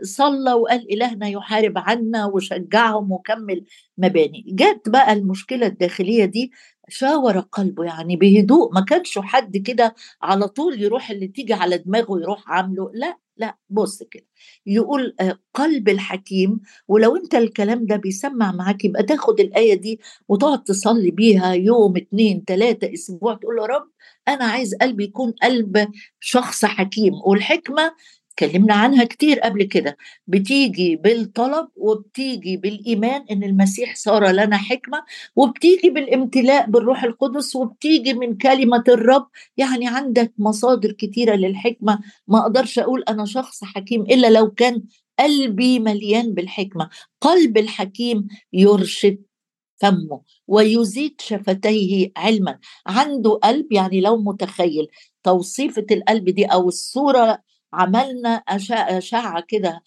صلى 0.03 0.53
وقال 0.53 0.93
إلهنا 0.93 1.27
يحارب 1.27 1.74
عنا 1.77 2.25
وشجعهم 2.25 3.12
وكمل 3.12 3.65
مباني. 3.98 4.45
جت 4.48 4.89
بقى 4.89 5.13
المشكلة 5.13 5.67
الداخلية 5.67 6.25
دي 6.25 6.51
شاور 6.89 7.39
قلبه 7.39 7.84
يعني 7.84 8.15
بهدوء 8.15 8.74
ما 8.74 8.82
كانش 8.82 9.20
حد 9.20 9.58
كده 9.58 9.96
على 10.22 10.48
طول 10.48 10.82
يروح 10.82 11.10
اللي 11.10 11.27
تيجي 11.27 11.54
على 11.54 11.77
دماغه 11.77 12.20
يروح 12.22 12.44
عامله 12.51 12.92
لا 12.94 13.18
لا 13.38 13.58
بص 13.70 14.04
كده 14.04 14.25
يقول 14.65 15.15
آه، 15.20 15.39
قلب 15.54 15.89
الحكيم 15.89 16.60
ولو 16.88 17.15
انت 17.15 17.36
الكلام 17.36 17.86
ده 17.86 17.96
بيسمع 17.96 18.51
معاك 18.51 18.86
يبقى 18.86 19.04
تاخد 19.04 19.39
الآية 19.39 19.74
دي 19.74 20.00
وتقعد 20.30 20.63
تصلي 20.63 21.12
بيها 21.12 21.54
يوم 21.54 21.98
اتنين 21.98 22.46
تلاتة 22.46 22.94
أسبوع 22.94 23.34
تقول 23.34 23.58
يا 23.60 23.65
رب 23.65 23.89
أنا 24.27 24.46
عايز 24.46 24.75
قلبي 24.75 25.04
يكون 25.04 25.32
قلب 25.44 25.88
شخص 26.20 26.65
حكيم 26.65 27.13
والحكمة 27.25 27.92
اتكلمنا 28.39 28.74
عنها 28.74 29.04
كتير 29.04 29.39
قبل 29.39 29.63
كده. 29.63 29.98
بتيجي 30.27 30.96
بالطلب 30.96 31.68
وبتيجي 31.75 32.58
بالإيمان 32.58 33.25
إن 33.32 33.44
المسيح 33.44 33.96
صار 33.96 34.27
لنا 34.32 34.58
حكمة 34.58 35.04
وبتيجي 35.36 35.89
بالامتلاء 35.89 36.70
بالروح 36.70 37.04
القدس 37.04 37.56
وبتيجي 37.56 38.13
من 38.13 38.38
كلمة 38.38 38.84
الرب. 38.88 39.27
يعني 39.58 39.88
عندك 39.88 40.34
مصادر 40.38 40.92
كتيرة 40.92 41.36
للحكمة. 41.36 42.00
ما 42.27 42.39
أقدرش 42.39 42.80
أقول 42.80 43.04
أنا 43.10 43.25
شخص 43.25 43.63
حكيم 43.63 44.01
إلا 44.01 44.27
لو 44.30 44.51
كان 44.51 44.84
قلبي 45.20 45.80
مليان 45.80 46.34
بالحكمة. 46.34 46.89
قلب 47.22 47.58
الحكيم 47.58 48.27
يرشد 48.54 49.18
فمه 49.77 50.22
ويزيد 50.48 51.15
شفتيه 51.22 52.12
علما. 52.18 52.60
عنده 52.88 53.30
قلب 53.44 53.72
يعني 53.72 54.01
لو 54.01 54.18
متخيل 54.18 54.88
توصيفة 55.24 55.86
القلب 55.92 56.30
دي 56.30 56.46
أو 56.46 56.68
الصورة 56.68 57.39
عملنا 57.82 58.29
أشعة 58.98 59.44
كده 59.48 59.82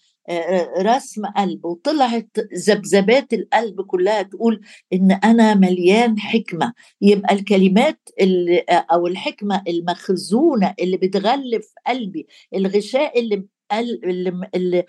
رسم 0.81 1.25
قلب 1.25 1.65
وطلعت 1.65 2.29
ذبذبات 2.67 3.33
القلب 3.33 3.81
كلها 3.81 4.21
تقول 4.21 4.61
إن 4.93 5.11
أنا 5.11 5.53
مليان 5.55 6.19
حكمة. 6.19 6.73
يبقى 7.01 7.33
الكلمات 7.35 7.99
اللي 8.21 8.59
أو 8.69 9.07
الحكمة 9.07 9.63
المخزونة 9.67 10.73
اللي 10.79 10.97
بتغلف 10.97 11.73
قلبي 11.87 12.27
الغشاء 12.55 13.19
اللي 13.19 13.45
اللي, 14.55 14.83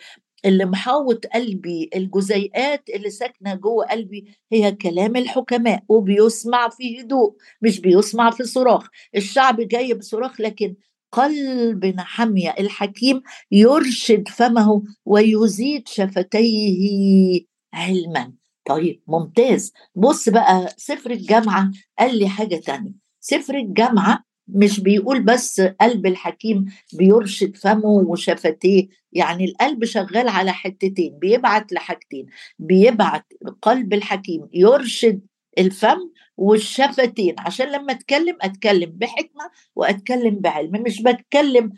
اللي 0.44 0.64
محاوط 0.64 1.26
قلبي 1.26 1.90
الجزيئات 1.94 2.88
اللي 2.94 3.10
ساكنة 3.10 3.54
جوه 3.54 3.84
قلبي 3.86 4.38
هي 4.52 4.72
كلام 4.72 5.16
الحكماء 5.16 5.82
وبيسمع 5.88 6.68
في 6.68 7.00
هدوء 7.00 7.36
مش 7.62 7.80
بيسمع 7.80 8.30
في 8.30 8.44
صراخ. 8.44 8.88
الشعب 9.16 9.60
جاي 9.60 9.94
بصراخ 9.94 10.40
لكن 10.40 10.74
قلب 11.12 11.84
نحمية 11.86 12.54
الحكيم 12.58 13.22
يرشد 13.50 14.28
فمه 14.28 14.82
ويزيد 15.04 15.88
شفتيه 15.88 17.46
علما. 17.74 18.32
طيب 18.68 19.02
ممتاز. 19.08 19.72
بص 19.94 20.28
بقى 20.28 20.74
سفر 20.76 21.10
الجامعة 21.10 21.70
قال 21.98 22.18
لي 22.18 22.28
حاجة 22.28 22.56
تانية. 22.56 22.92
سفر 23.20 23.54
الجامعة 23.54 24.24
مش 24.48 24.80
بيقول 24.80 25.22
بس 25.22 25.60
قلب 25.60 26.06
الحكيم 26.06 26.64
بيرشد 26.92 27.56
فمه 27.56 27.86
وشفتيه 27.88 28.88
يعني 29.12 29.44
القلب 29.44 29.84
شغال 29.84 30.28
على 30.28 30.52
حتتين 30.52 31.18
بيبعت 31.18 31.72
لحاجتين 31.72 32.26
بيبعت 32.58 33.26
قلب 33.62 33.94
الحكيم 33.94 34.48
يرشد 34.52 35.20
الفم 35.58 36.10
والشفتين. 36.36 37.34
عشان 37.38 37.66
لما 37.72 37.92
أتكلم 37.92 38.36
أتكلم 38.42 38.90
بحكمة 38.94 39.50
وأتكلم 39.76 40.34
بعلم. 40.40 40.82
مش 40.86 41.02
بتكلم 41.02 41.72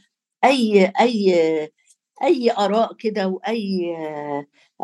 أي 0.45 0.93
أي 1.00 1.35
أي 2.23 2.50
آراء 2.52 2.95
كده 2.95 3.29
وأي 3.29 3.97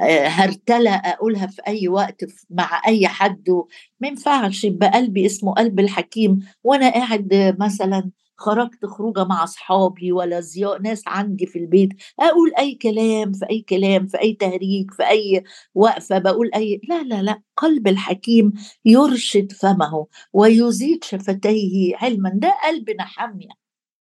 آه، 0.02 0.26
هرتلة 0.28 0.90
أقولها 0.96 1.46
في 1.46 1.62
أي 1.66 1.88
وقت 1.88 2.24
مع 2.50 2.82
أي 2.86 3.08
حد. 3.08 3.48
ما 4.00 4.08
ينفعش 4.08 4.64
يبقى 4.64 4.88
قلبي 4.90 5.26
اسمه 5.26 5.52
قلب 5.52 5.80
الحكيم 5.80 6.38
وأنا 6.64 6.90
قاعد 6.90 7.56
مثلا 7.60 8.10
خرجت 8.38 8.86
خروجة 8.86 9.24
مع 9.24 9.44
أصحابي 9.44 10.12
ولا 10.12 10.40
زيار 10.40 10.82
ناس 10.82 11.02
عندي 11.06 11.46
في 11.46 11.58
البيت 11.58 11.88
أقول 12.20 12.52
أي 12.58 12.74
كلام 12.74 13.32
في 13.32 13.46
أي 13.50 13.60
كلام 13.68 14.06
في 14.06 14.20
أي 14.20 14.32
تهريج 14.34 14.90
في 14.90 15.08
أي 15.08 15.44
وقفة 15.74 16.18
بقول 16.18 16.50
أي 16.54 16.80
لا 16.88 17.02
لا 17.02 17.22
لا 17.22 17.42
قلب 17.56 17.88
الحكيم 17.88 18.52
يرشد 18.84 19.52
فمه 19.52 20.06
ويزيد 20.32 21.04
شفتيه 21.04 21.96
علما. 21.96 22.30
ده 22.34 22.54
قلبنا 22.64 23.04
حاميه 23.04 23.48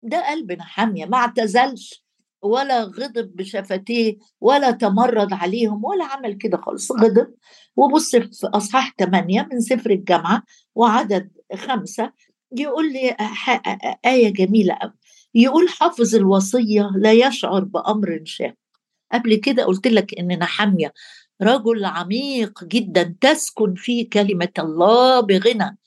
ده 0.03 0.29
قلبنا 0.31 0.63
حاميه 0.63 1.05
ما 1.05 1.17
اعتزلش 1.17 2.03
ولا 2.41 2.83
غضب 2.83 3.35
بشفتيه 3.35 4.17
ولا 4.41 4.71
تمرد 4.71 5.33
عليهم 5.33 5.85
ولا 5.85 6.05
عمل 6.05 6.33
كده 6.33 6.57
خالص 6.57 6.91
غضب. 6.91 7.27
وبص 7.75 8.15
في 8.15 8.47
أصحاح 8.47 8.93
8 8.99 9.47
من 9.51 9.59
سفر 9.61 9.89
الجامعة 9.91 10.43
وعدد 10.75 11.31
خمسة 11.55 12.11
يقول 12.57 12.93
لي 12.93 13.15
آية 14.05 14.29
جميلة 14.33 14.73
قوي 14.81 14.93
يقول 15.35 15.69
حافظ 15.69 16.15
الوصية 16.15 16.91
لا 16.95 17.11
يشعر 17.11 17.63
بأمر 17.63 18.21
شاق. 18.25 18.53
قبل 19.13 19.35
كده 19.35 19.63
قلت 19.65 19.87
لك 19.87 20.19
إن 20.19 20.39
نحمية 20.39 20.93
رجل 21.41 21.85
عميق 21.85 22.63
جدا 22.63 23.15
تسكن 23.21 23.73
فيه 23.75 24.09
كلمة 24.09 24.49
الله 24.59 25.19
بغنى. 25.19 25.77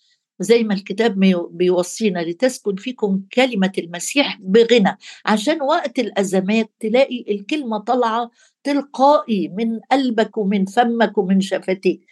زي 0.41 0.65
ما 0.65 0.75
الكتاب 0.75 1.21
بيوصينا 1.51 2.19
لتسكن 2.19 2.77
فيكم 2.77 3.23
كلمة 3.35 3.73
المسيح 3.79 4.39
بغنى. 4.41 4.99
عشان 5.27 5.63
وقت 5.63 5.99
الأزمات 5.99 6.71
تلاقي 6.81 7.25
الكلمة 7.29 7.79
طالعة 7.79 8.31
تلقائي 8.65 9.49
من 9.49 9.81
قلبك 9.93 10.37
ومن 10.39 10.65
فمك 10.65 11.19
ومن 11.19 11.41
شفتيك. 11.41 12.07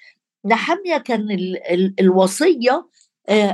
نحمية 0.46 0.98
كان 0.98 1.28
الوصية 2.00 2.86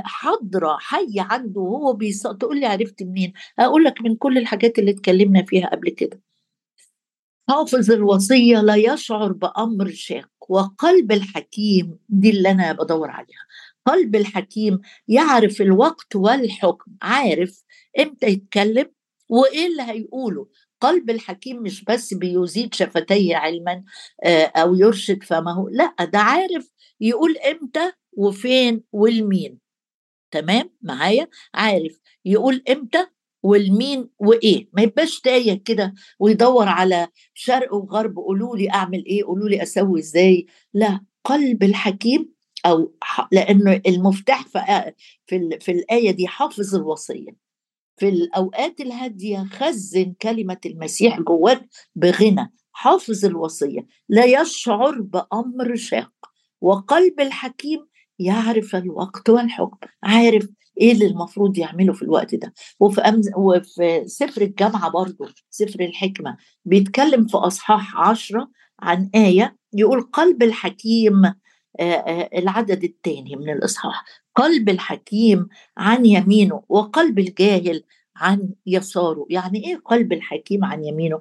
حاضرة 0.03 0.77
حيه 0.79 1.21
عنده 1.21 1.61
وهو 1.61 1.93
بيص... 1.93 2.23
تقول 2.27 2.59
لي 2.59 2.65
عرفت 2.65 3.03
منين؟ 3.03 3.33
أقول 3.59 3.83
لك 3.83 4.01
من 4.01 4.15
كل 4.15 4.37
الحاجات 4.37 4.79
اللي 4.79 4.91
اتكلمنا 4.91 5.43
فيها 5.43 5.67
قبل 5.67 5.89
كده. 5.89 6.21
حافظ 7.49 7.91
الوصية 7.91 8.61
لا 8.61 8.75
يشعر 8.75 9.31
بأمر 9.31 9.89
شاق 9.89 10.29
وقلب 10.49 11.11
الحكيم 11.11 11.97
دي 12.09 12.29
اللي 12.29 12.51
أنا 12.51 12.71
بدور 12.71 13.09
عليها. 13.11 13.45
قلب 13.85 14.15
الحكيم 14.15 14.79
يعرف 15.07 15.61
الوقت 15.61 16.15
والحكم 16.15 16.91
عارف 17.01 17.63
إمتى 17.99 18.27
يتكلم 18.27 18.85
وإيه 19.29 19.67
اللي 19.67 19.83
هيقوله 19.83 20.47
قلب 20.81 21.09
الحكيم 21.09 21.63
مش 21.63 21.83
بس 21.83 22.13
بيزيد 22.13 22.73
شفتيه 22.73 23.35
علما 23.35 23.83
آه، 24.23 24.51
أو 24.55 24.75
يرشد 24.75 25.23
فمه 25.23 25.69
لأ 25.69 25.93
ده 26.05 26.19
عارف 26.19 26.69
يقول 27.01 27.37
إمتى 27.37 27.91
وفين 28.13 28.83
والمين 28.91 29.59
تمام؟ 30.31 30.69
معايا؟ 30.81 31.27
عارف. 31.53 31.99
يقول 32.25 32.63
إمتى 32.69 33.05
والمين 33.43 34.09
وإيه. 34.19 34.69
ما 34.73 34.81
يبقاش 34.81 35.19
تايه 35.21 35.63
كده 35.63 35.93
ويدور 36.19 36.67
على 36.67 37.07
شرق 37.33 37.73
وغرب 37.73 38.15
قولوا 38.15 38.57
لي 38.57 38.69
أعمل 38.71 39.05
إيه 39.05 39.23
قولوا 39.23 39.49
لي 39.49 39.63
أسوي 39.63 39.99
إزاي. 39.99 40.45
لا 40.73 40.99
قلب 41.23 41.63
الحكيم 41.63 42.33
أو 42.65 42.93
لأنه 43.31 43.81
المفتاح 43.87 44.47
في 44.47 44.59
في, 45.27 45.57
في 45.61 45.71
الآية 45.71 46.11
دي 46.11 46.27
حافظ 46.27 46.75
الوصية. 46.75 47.49
في 47.97 48.09
الأوقات 48.09 48.81
الهادية 48.81 49.43
خزن 49.51 50.13
كلمة 50.21 50.57
المسيح 50.65 51.19
جواك 51.19 51.67
بغنى. 51.95 52.53
حافظ 52.71 53.25
الوصية. 53.25 53.87
لا 54.09 54.25
يشعر 54.41 55.01
بأمر 55.01 55.75
شاق. 55.75 56.11
وقلب 56.61 57.19
الحكيم 57.19 57.85
يعرف 58.19 58.75
الوقت 58.75 59.29
والحكم 59.29 59.77
عارف 60.03 60.47
إيه 60.81 60.91
اللي 60.91 61.05
المفروض 61.07 61.57
يعمله 61.57 61.93
في 61.93 62.01
الوقت 62.01 62.35
ده. 62.35 62.53
وفي 62.79 63.01
أمز... 63.01 63.29
وفي 63.37 64.03
سفر 64.07 64.41
الجامعة 64.41 64.89
برضه 64.91 65.33
سفر 65.49 65.79
الحكمة 65.79 66.37
بيتكلم 66.65 67.27
في 67.27 67.37
أصحاح 67.37 67.97
عشرة 67.97 68.49
عن 68.79 69.09
آية 69.15 69.57
يقول 69.73 70.01
قلب 70.01 70.43
الحكيم 70.43 71.33
العدد 72.37 72.83
الثاني 72.83 73.35
من 73.35 73.49
الإصحاح 73.49 74.03
قلب 74.35 74.69
الحكيم 74.69 75.47
عن 75.77 76.05
يمينه 76.05 76.63
وقلب 76.69 77.19
الجاهل 77.19 77.83
عن 78.15 78.49
يساره. 78.65 79.25
يعني 79.29 79.65
إيه 79.67 79.81
قلب 79.85 80.13
الحكيم 80.13 80.65
عن 80.65 80.83
يمينه؟ 80.83 81.19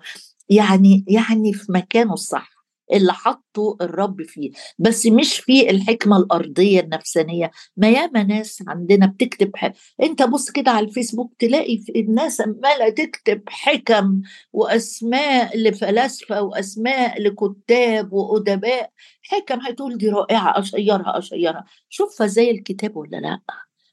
يعني 0.49 1.05
يعني 1.09 1.53
في 1.53 1.73
مكانه 1.73 2.13
الصح. 2.13 2.58
اللي 2.93 3.13
حطه 3.13 3.77
الرب 3.81 4.23
فيه. 4.23 4.51
بس 4.79 5.07
مش 5.07 5.41
في 5.41 5.71
الحكمة 5.71 6.17
الأرضية 6.17 6.81
النفسانية. 6.81 7.51
ما 7.77 7.91
ياما 7.91 8.23
ناس 8.23 8.63
عندنا 8.69 9.07
بتكتب 9.07 9.51
حكم. 9.57 9.75
انت 10.03 10.23
بص 10.23 10.51
كده 10.51 10.71
على 10.71 10.87
الفيسبوك 10.87 11.33
تلاقي 11.39 11.81
الناس 11.97 12.41
عمالة 12.41 12.89
تكتب 12.89 13.43
حكم 13.49 14.21
وأسماء 14.53 15.59
لفلاسفة 15.59 16.43
وأسماء 16.43 17.23
لكتاب 17.23 18.13
وأدباء. 18.13 18.91
حكم 19.23 19.61
هتقول 19.61 19.99
دي 19.99 20.09
رائعة 20.09 20.59
أشيرها 20.59 21.19
أشيرها. 21.19 21.65
شوفها 21.89 22.27
زي 22.27 22.51
الكتاب 22.51 22.97
ولا 22.97 23.17
لأ؟ 23.17 23.41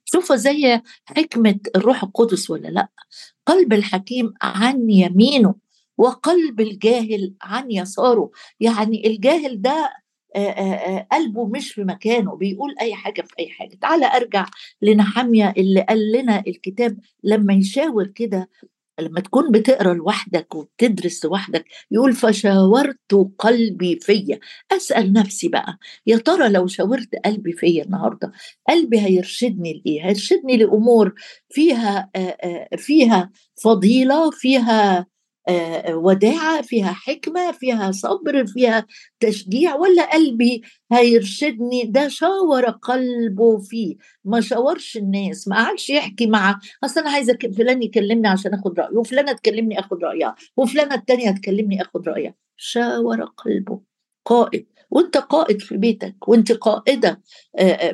شوفها 0.05 0.37
زي 0.37 0.81
حكمة 1.05 1.59
الروح 1.75 2.03
القدس 2.03 2.49
ولا 2.49 2.67
لأ؟ 2.67 2.87
قلب 3.45 3.73
الحكيم 3.73 4.33
عن 4.41 4.89
يمينه. 4.89 5.55
وقلب 5.97 6.61
الجاهل 6.61 7.33
عن 7.41 7.71
يساره. 7.71 8.31
يعني 8.59 9.07
الجاهل 9.07 9.61
ده 9.61 9.93
قلبه 11.11 11.45
مش 11.47 11.71
في 11.73 11.83
مكانه 11.83 12.35
بيقول 12.35 12.75
أي 12.81 12.93
حاجة 12.95 13.21
في 13.21 13.33
أي 13.39 13.49
حاجة. 13.49 13.75
تعالى 13.81 14.05
أرجع 14.05 14.45
لنحمية 14.81 15.53
اللي 15.57 15.81
قال 15.81 16.11
لنا 16.11 16.43
الكتاب 16.47 16.97
لما 17.23 17.53
يشاور 17.53 18.07
كده 18.07 18.49
لما 18.99 19.19
تكون 19.19 19.51
بتقرأ 19.51 19.93
لوحدك 19.93 20.55
وبتدرس 20.55 21.25
لوحدك 21.25 21.65
يقول 21.91 22.13
فشاورت 22.13 23.13
قلبي 23.39 23.99
فيا. 24.01 24.39
أسأل 24.71 25.13
نفسي 25.13 25.47
بقى 25.47 25.77
يا 26.07 26.17
ترى 26.17 26.49
لو 26.49 26.67
شاورت 26.67 27.15
قلبي 27.25 27.51
فيا 27.53 27.83
النهارده 27.83 28.31
قلبي 28.69 28.99
هيرشدني 28.99 29.73
لإيه؟ 29.85 30.05
هيرشدني 30.05 30.57
لأمور 30.57 31.13
فيها 31.49 32.11
فيها 32.77 33.31
فضيلة 33.63 34.31
فيها 34.31 35.07
وداعة 35.89 36.61
فيها 36.61 36.91
حكمة 36.91 37.51
فيها 37.51 37.91
صبر 37.91 38.45
فيها 38.47 38.85
تشجيع 39.19 39.75
ولا 39.75 40.13
قلبي 40.13 40.61
هيرشدني؟ 40.91 41.83
ده 41.83 42.07
شاور 42.07 42.65
قلبه 42.65 43.57
فيه. 43.57 43.95
ما 44.25 44.41
شاورش 44.41 44.97
الناس 44.97 45.47
ما 45.47 45.55
قعدش 45.55 45.89
يحكي 45.89 46.27
مع 46.27 46.59
أصل 46.83 46.99
أنا 47.01 47.09
عايزة 47.09 47.37
فلان 47.57 47.83
يكلمني 47.83 48.27
عشان 48.27 48.53
آخد 48.53 48.79
رأيه 48.79 48.97
وفلانة 48.97 49.31
تكلمني 49.31 49.79
آخد 49.79 50.03
رأيها 50.03 50.35
وفلانة 50.57 50.95
التانية 50.95 51.31
تكلمني 51.31 51.81
آخد 51.81 52.09
رأيها. 52.09 52.33
شاور 52.57 53.23
قلبه. 53.23 53.81
قائد. 54.25 54.65
وأنت 54.89 55.17
قائد 55.17 55.61
في 55.61 55.77
بيتك 55.77 56.27
وأنت 56.27 56.51
قائدة 56.51 57.21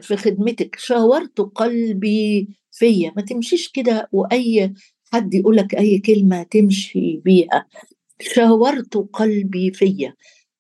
في 0.02 0.18
خدمتك. 0.18 0.76
شاورت 0.80 1.42
قلبي 1.42 2.48
فيا. 2.72 3.12
ما 3.16 3.22
تمشيش 3.22 3.70
كده 3.70 4.10
وأي 4.12 4.74
حد 5.14 5.34
يقول 5.34 5.58
لك 5.58 5.76
أي 5.76 6.00
كلمة 6.00 6.44
تمشي 6.44 7.18
بيها. 7.18 7.66
شاورت 8.22 8.98
قلبي 8.98 9.72
فيا. 9.74 10.16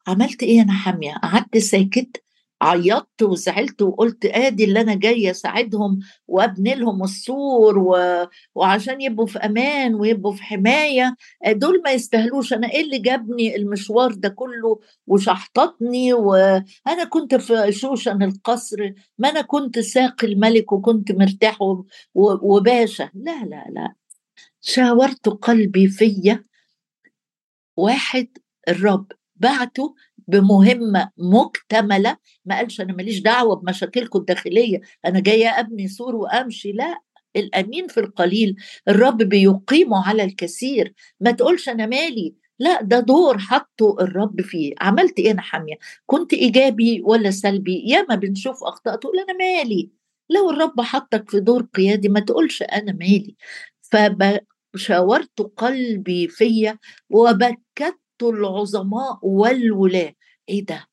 عملت 0.07 0.43
إيه 0.43 0.61
أنا 0.61 0.73
حاميه 0.73 1.13
قعدت 1.13 1.57
ساكت 1.57 2.23
عيطت 2.61 3.23
وزعلت 3.23 3.81
وقلت 3.81 4.25
آدي 4.25 4.63
اللي 4.63 4.81
أنا 4.81 4.95
جاية 4.95 5.31
أساعدهم 5.31 5.99
وأبني 6.27 6.75
لهم 6.75 7.03
السور 7.03 7.77
و... 7.79 7.97
وعشان 8.55 9.01
يبقوا 9.01 9.25
في 9.27 9.39
أمان 9.39 9.95
ويبقوا 9.95 10.33
في 10.33 10.43
حماية. 10.43 11.15
دول 11.47 11.81
ما 11.85 11.91
يستاهلوش. 11.91 12.53
أنا 12.53 12.71
إيه 12.71 12.81
اللي 12.81 12.99
جابني 12.99 13.55
المشوار 13.55 14.13
ده 14.13 14.29
كله 14.29 14.79
وشحططني 15.07 16.13
وأنا 16.13 17.03
كنت 17.09 17.35
في 17.35 17.71
شوشن 17.71 18.23
القصر. 18.23 18.91
ما 19.17 19.29
أنا 19.29 19.41
كنت 19.41 19.79
ساقي 19.79 20.27
الملك 20.27 20.71
وكنت 20.71 21.11
مرتاح 21.11 21.61
و... 21.61 21.83
وباشا. 22.15 23.09
لا 23.13 23.45
لا 23.45 23.65
لا. 23.69 23.93
شاورت 24.61 25.29
قلبي 25.29 25.87
فيا 25.87 26.45
واحد 27.77 28.27
الرب 28.69 29.11
بعته 29.35 29.95
بمهمة 30.27 31.11
مكتملة. 31.17 32.17
ما 32.45 32.57
قالش 32.57 32.81
أنا 32.81 32.93
ماليش 32.93 33.19
دعوة 33.19 33.55
بمشاكلكم 33.55 34.19
الداخلية 34.19 34.81
أنا 35.05 35.19
جاية 35.19 35.47
أبني 35.59 35.87
سور 35.87 36.15
وأمشي. 36.15 36.71
لا 36.71 37.01
الأمين 37.35 37.87
في 37.87 37.99
القليل. 37.99 38.55
الرب 38.87 39.17
بيقيمه 39.17 40.07
على 40.07 40.23
الكثير. 40.23 40.93
ما 41.19 41.31
تقولش 41.31 41.69
أنا 41.69 41.85
مالي. 41.85 42.35
لا 42.59 42.81
ده 42.81 42.99
دور 42.99 43.37
حطه 43.37 43.97
الرب 44.01 44.41
فيه. 44.41 44.73
عملت 44.81 45.19
إيه 45.19 45.31
أنا 45.31 45.41
حاميه 45.41 45.75
كنت 46.05 46.33
إيجابي 46.33 47.01
ولا 47.05 47.31
سلبي؟ 47.31 47.83
ياما 47.87 48.15
بنشوف 48.15 48.63
أخطاء 48.63 48.95
تقول 48.95 49.19
أنا 49.19 49.33
مالي. 49.33 49.91
لو 50.29 50.49
الرب 50.49 50.81
حطك 50.81 51.29
في 51.29 51.39
دور 51.39 51.61
قيادي 51.73 52.09
ما 52.09 52.19
تقولش 52.19 52.61
أنا 52.61 52.91
مالي. 52.91 53.35
فشاورت 54.73 55.41
قلبي 55.57 56.27
فيا 56.27 56.77
وبكت 57.09 57.97
العظماء 58.23 59.19
والولاة. 59.21 60.13
إيه 60.49 60.65
ده؟ 60.65 60.87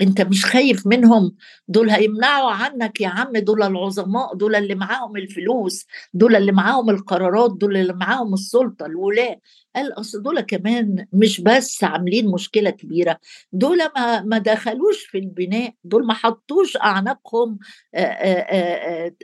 أنت 0.00 0.20
مش 0.20 0.44
خايف 0.46 0.86
منهم؟ 0.86 1.36
دول 1.68 1.90
هيمنعوا 1.90 2.50
عنك 2.50 3.00
يا 3.00 3.08
عم 3.08 3.32
دول 3.32 3.62
العظماء 3.62 4.34
دول 4.34 4.54
اللي 4.54 4.74
معاهم 4.74 5.16
الفلوس 5.16 5.86
دول 6.14 6.36
اللي 6.36 6.52
معاهم 6.52 6.90
القرارات 6.90 7.56
دول 7.56 7.76
اللي 7.76 7.92
معاهم 7.92 8.34
السلطة 8.34 8.86
الولاة. 8.86 9.36
قال 9.76 9.92
اصل 9.92 10.22
دول 10.22 10.40
كمان 10.40 11.06
مش 11.12 11.40
بس 11.40 11.84
عاملين 11.84 12.30
مشكلة 12.30 12.70
كبيرة 12.70 13.18
دول 13.52 13.78
ما 13.96 14.22
ما 14.22 14.38
دخلوش 14.38 15.04
في 15.06 15.18
البناء 15.18 15.74
دول 15.84 16.06
ما 16.06 16.14
حطوش 16.14 16.76
أعناقهم 16.76 17.58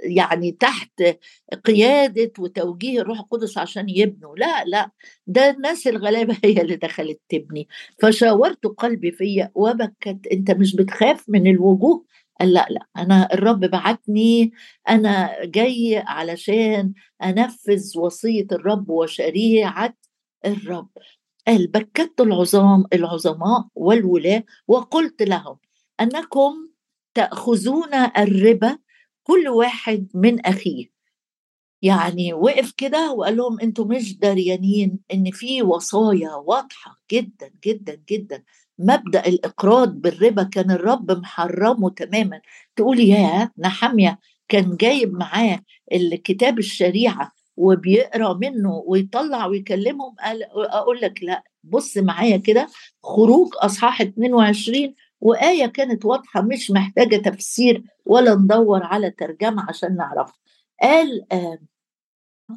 يعني 0.04 0.52
تحت 0.52 1.02
قيادة 1.64 2.32
وتوجيه 2.38 3.00
الروح 3.00 3.18
القدس 3.18 3.58
عشان 3.58 3.88
يبنوا. 3.88 4.36
لا 4.36 4.64
لا 4.64 4.90
ده 5.26 5.50
الناس 5.50 5.86
الغلابة 5.86 6.36
هي 6.44 6.60
اللي 6.60 6.76
دخلت 6.76 7.20
تبني. 7.28 7.68
فشاورت 8.02 8.66
قلبي 8.66 9.12
فيا 9.12 9.50
وبكت 9.54 10.18
أنت 10.32 10.50
مش 10.50 10.76
بتخاف 10.76 11.24
من 11.28 11.46
الوجوه؟ 11.46 12.04
قال 12.40 12.52
لا 12.52 12.66
لا 12.70 12.86
أنا 12.96 13.28
الرب 13.34 13.60
بعتني 13.60 14.52
أنا 14.88 15.44
جاي 15.44 16.02
علشان 16.06 16.92
أنفذ 17.24 17.98
وصية 17.98 18.46
الرب 18.52 18.90
وشريعه 18.90 19.94
الرب. 20.46 20.88
قال 21.46 21.66
بكت 21.66 22.20
العظام 22.20 22.84
العظماء 22.92 23.68
والولاة 23.74 24.44
وقلت 24.68 25.22
لهم 25.22 25.58
أنكم 26.00 26.68
تأخذون 27.14 27.94
الربا 27.94 28.78
كل 29.22 29.48
واحد 29.48 30.08
من 30.14 30.46
أخيه. 30.46 30.86
يعني 31.82 32.32
وقف 32.34 32.72
كده 32.72 33.12
وقال 33.12 33.36
لهم 33.36 33.60
أنتوا 33.60 33.84
مش 33.84 34.18
دريانين 34.18 34.98
إن 35.14 35.30
في 35.30 35.62
وصايا 35.62 36.34
واضحة 36.34 37.00
جدا 37.12 37.50
جدا 37.66 38.02
جدا. 38.10 38.44
مبدأ 38.78 39.26
الإقراض 39.26 39.88
بالربا 39.88 40.42
كان 40.42 40.70
الرب 40.70 41.12
محرمه 41.12 41.90
تماما. 41.90 42.40
تقولي 42.76 43.08
يا 43.08 43.50
نحمية 43.58 44.18
كان 44.48 44.76
جايب 44.76 45.12
معاه 45.12 45.60
الكتاب 45.92 46.58
الشريعة 46.58 47.32
وبيقرأ 47.56 48.34
منه 48.34 48.82
ويطلع 48.86 49.46
ويكلمهم 49.46 50.14
قال 50.24 50.42
أقول 50.56 51.00
لك 51.00 51.22
لا 51.22 51.44
بص 51.64 51.96
معايا 51.98 52.36
كده 52.36 52.68
خروج 53.02 53.48
أصحاح 53.56 54.00
22 54.00 54.94
وآية 55.20 55.66
كانت 55.66 56.04
واضحة 56.04 56.42
مش 56.42 56.70
محتاجة 56.70 57.16
تفسير 57.16 57.84
ولا 58.04 58.34
ندور 58.34 58.82
على 58.82 59.10
ترجمة 59.10 59.66
عشان 59.68 59.96
نعرفها. 59.96 60.34
قال 60.82 61.32
آه 61.32 61.58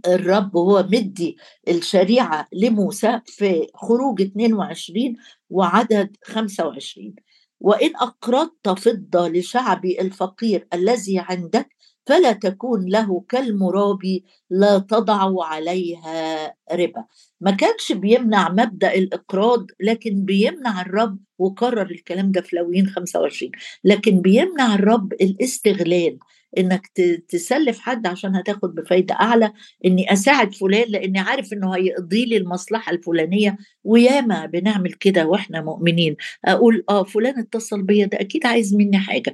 الرب 0.08 0.58
هو 0.58 0.84
مدي 0.92 1.38
الشريعة 1.68 2.48
لموسى 2.54 3.22
في 3.26 3.68
خروج 3.76 4.22
22 4.22 5.16
وعدد 5.50 6.16
25 6.24 7.16
وإن 7.60 7.96
أقرضت 7.96 8.70
فضة 8.70 9.28
لشعبي 9.28 10.02
الفقير 10.02 10.68
الذي 10.74 11.20
عندك 11.20 11.70
فلا 12.10 12.32
تكون 12.32 12.86
له 12.90 13.24
كالمرابي 13.30 14.26
لا 14.50 14.80
تضع 14.80 15.46
عليها 15.46 16.56
ربا. 16.72 17.06
ما 17.42 17.52
كانش 17.52 17.92
بيمنع 17.92 18.50
مبدأ 18.50 18.94
الإقراض 18.94 19.68
لكن 19.82 20.26
بيمنع 20.26 20.82
الرب 20.82 21.20
وكرر 21.40 21.92
الكلام 21.92 22.32
ده 22.32 22.42
في 22.42 22.56
لوين 22.56 22.88
25 22.88 23.52
لكن 23.84 24.22
بيمنع 24.22 24.76
الرب 24.76 25.14
الاستغلال 25.14 26.20
إنك 26.58 26.88
تسلف 27.30 27.80
حد 27.80 28.08
عشان 28.08 28.36
هتاخد 28.36 28.76
بفايدة 28.76 29.16
أعلى 29.16 29.54
إني 29.86 30.14
أساعد 30.14 30.56
فلان 30.56 30.86
لإني 30.90 31.20
عارف 31.20 31.54
إنه 31.54 31.76
هيقضي 31.76 32.26
لي 32.26 32.38
المصلحة 32.38 32.92
الفلانية 32.92 33.58
وياما 33.84 34.46
بنعمل 34.46 34.94
كده 34.94 35.26
وإحنا 35.28 35.62
مؤمنين. 35.62 36.16
أقول 36.46 36.84
آه 36.90 37.04
فلان 37.04 37.40
اتصل 37.40 37.82
بيا 37.84 38.06
ده 38.06 38.20
أكيد 38.22 38.46
عايز 38.46 38.76
مني 38.76 38.98
حاجة. 39.00 39.34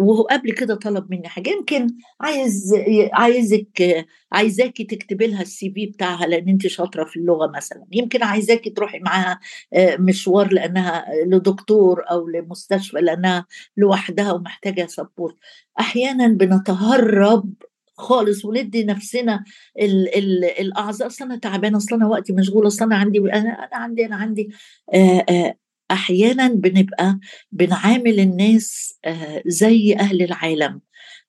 وهو 0.00 0.22
قبل 0.22 0.52
كده 0.52 0.74
طلب 0.74 1.10
مني 1.10 1.28
حاجة. 1.28 1.50
يمكن 1.50 1.86
عايز 2.20 2.74
عايزك 3.12 4.06
عايزاكي 4.32 4.84
تكتبي 4.84 5.26
لها 5.26 5.42
السي 5.42 5.70
في 5.70 5.86
بتاعها 5.86 6.26
لأن 6.26 6.48
أنت 6.48 6.66
شاطرة 6.66 7.04
في 7.04 7.16
اللغة 7.16 7.52
مثلا. 7.56 7.84
يمكن 7.92 8.22
عايزاكي 8.22 8.70
تروحي 8.70 8.98
معاها 8.98 9.40
آه، 9.74 9.96
مشوار 9.96 10.52
لأنها 10.52 11.04
لدكتور 11.26 12.02
أو 12.10 12.28
لمستشفى 12.28 12.96
لأنها 13.00 13.46
لوحدها 13.76 14.32
ومحتاجة 14.32 14.86
سبورت 14.86 15.36
أحيانا 15.80 16.28
بنتهرب 16.28 17.52
خالص 17.96 18.44
وندي 18.44 18.84
نفسنا 18.84 19.44
ال 19.80 20.16
ال 20.18 20.44
الأعذار. 20.44 21.06
أصل 21.08 21.24
أنا 21.24 21.36
تعبانة 21.36 21.76
أصل 21.76 21.94
أنا 21.96 22.06
وقتي 22.06 22.32
مشغوله 22.32 22.66
أصل 22.66 22.84
أنا 22.84 22.96
عندي 22.96 23.18
أنا 23.18 23.50
أنا 23.50 23.76
عندي 23.76 24.06
أنا 24.06 24.16
عندي 24.16 24.48
آآ 24.94 25.24
آآ 25.30 25.54
أحيانا 25.90 26.48
بنبقى 26.48 27.18
بنعامل 27.52 28.20
الناس 28.20 28.94
آه، 29.04 29.42
زي 29.46 29.96
أهل 29.96 30.22
العالم 30.22 30.80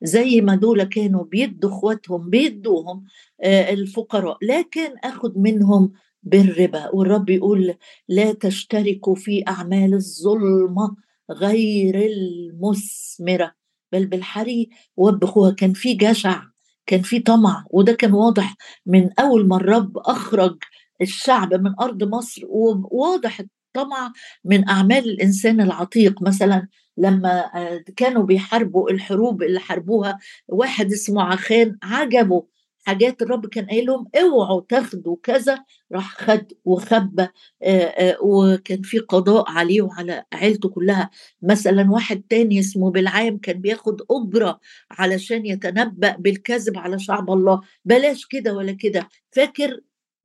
زي 0.02 0.42
ما 0.42 0.56
دول 0.56 0.84
كانوا 0.84 1.24
بيدوا 1.24 1.70
إخواتهم 1.70 2.30
بيدوهم 2.30 3.04
آه، 3.44 3.74
الفقراء. 3.74 4.38
لكن 4.42 4.90
آخد 5.04 5.38
منهم 5.38 5.92
بالربا 6.24 6.90
والرب 6.96 7.30
يقول 7.30 7.74
لا 8.08 8.34
تشتركوا 8.34 9.16
في 9.16 9.44
أعمال 9.48 9.94
الظلمه 9.94 10.96
غير 11.32 11.96
المثمرة 12.06 13.52
بل 13.92 14.06
بالحري 14.06 14.70
وبخوها 14.98 15.52
كان 15.52 15.74
في 15.74 15.94
جشع 15.94 16.42
كان 16.86 17.02
في 17.02 17.20
طمع 17.20 17.66
وده 17.72 17.94
كان 17.94 18.14
واضح 18.14 18.56
من 18.86 19.20
أول 19.20 19.48
ما 19.48 19.56
الرب 19.56 19.98
أخرج 19.98 20.58
الشعب 21.02 21.54
من 21.54 21.80
أرض 21.82 22.04
مصر 22.04 22.42
وواضح 22.50 23.42
طمع 23.74 24.14
من 24.46 24.70
أعمال 24.70 25.10
الإنسان 25.10 25.62
العتيق. 25.62 26.22
مثلا 26.22 26.68
لما 26.98 27.40
آه، 27.56 27.84
كانوا 27.98 28.24
بيحاربوا 28.24 28.92
الحروب 28.92 29.44
اللي 29.44 29.60
حاربوها 29.60 30.20
واحد 30.48 30.92
اسمه 30.92 31.24
عخان 31.24 31.78
عجبه. 31.84 32.46
حاجات 32.86 33.22
الرب 33.22 33.46
كان 33.46 33.66
قايل 33.66 33.86
لهم 33.86 34.08
أوعوا 34.16 34.62
تاخدوا 34.70 35.16
كذا. 35.24 35.64
راح 35.92 36.18
خد 36.18 36.54
وخبى 36.66 37.28
آه، 37.64 37.80
آه، 37.84 38.18
وكان 38.22 38.82
في 38.82 39.00
قضاء 39.00 39.50
عليه 39.52 39.82
وعلى 39.82 40.24
عيلته 40.34 40.70
كلها. 40.70 41.10
مثلا 41.42 41.92
واحد 41.92 42.22
تاني 42.30 42.60
اسمه 42.60 42.92
بالعام 42.92 43.38
كان 43.38 43.62
بياخد 43.62 44.02
أجرة 44.12 44.60
علشان 44.92 45.46
يتنبأ 45.46 46.16
بالكذب 46.20 46.78
على 46.78 47.00
شعب 47.00 47.32
الله. 47.32 47.62
بلاش 47.86 48.26
كده 48.26 48.54
ولا 48.54 48.72
كده. 48.72 49.10
فاكر 49.32 49.80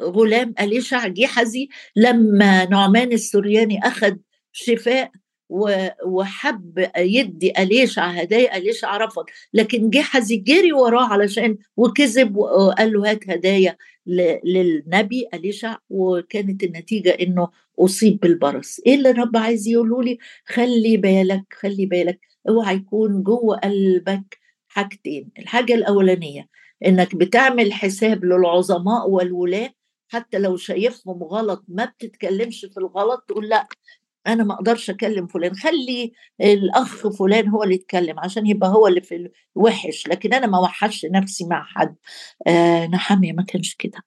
غلام 0.04 0.54
أليشع 0.60 1.08
جحزي 1.08 1.68
لما 1.96 2.64
نعمان 2.64 3.12
السرياني 3.12 3.78
أخذ 3.86 4.16
شفاء 4.52 5.10
وحب 6.06 6.90
يدي 6.98 7.52
أليشع 7.58 8.06
هدايا 8.06 8.56
أليشع 8.56 8.96
رفض. 8.96 9.24
لكن 9.54 9.90
جحزي 9.90 10.36
جري 10.36 10.72
وراه 10.72 11.06
علشان 11.06 11.56
وكذب 11.76 12.36
وقال 12.36 12.92
له 12.92 13.10
هات 13.10 13.30
هدايا 13.30 13.76
للنبي 14.44 15.28
أليشع 15.34 15.76
وكانت 15.90 16.62
النتيجة 16.62 17.10
إنه 17.10 17.48
أصيب 17.78 18.20
بالبرص. 18.20 18.80
إيه 18.86 18.94
اللي 18.94 19.10
الرب 19.10 19.36
عايز 19.36 19.68
يقوله 19.68 20.02
لي؟ 20.02 20.18
خلي 20.46 20.96
بالك 20.96 21.44
خلي 21.52 21.86
بالك 21.86 22.20
أوعى 22.48 22.74
يكون 22.76 23.22
جوه 23.22 23.56
قلبك 23.56 24.38
حاجتين. 24.68 25.28
الحاجة 25.38 25.74
الأولانية 25.74 26.48
إنك 26.86 27.14
بتعمل 27.16 27.72
حساب 27.72 28.24
للعظماء 28.24 29.10
والولاة 29.10 29.70
حتى 30.14 30.38
لو 30.38 30.56
شايفهم 30.56 31.22
غلط 31.22 31.64
ما 31.68 31.84
بتتكلمش 31.84 32.60
في 32.60 32.76
الغلط 32.80 33.24
تقول 33.28 33.48
لأ 33.48 33.66
أنا 34.26 34.44
ما 34.44 34.54
أقدرش 34.54 34.90
أكلم 34.90 35.26
فلان 35.26 35.54
خلي 35.56 36.12
الأخ 36.40 37.08
فلان 37.08 37.48
هو 37.48 37.62
اللي 37.62 37.74
يتكلم 37.74 38.20
عشان 38.20 38.46
يبقى 38.46 38.68
هو 38.70 38.86
اللي 38.86 39.00
في 39.00 39.30
الوحش 39.56 40.08
لكن 40.08 40.34
أنا 40.34 40.46
ما 40.46 40.58
وحش 40.58 41.04
نفسي 41.04 41.44
مع 41.46 41.64
حد. 41.64 41.96
آه 42.46 42.86
نحمية 42.86 43.32
ما 43.32 43.42
كانش 43.42 43.74
كده. 43.74 43.98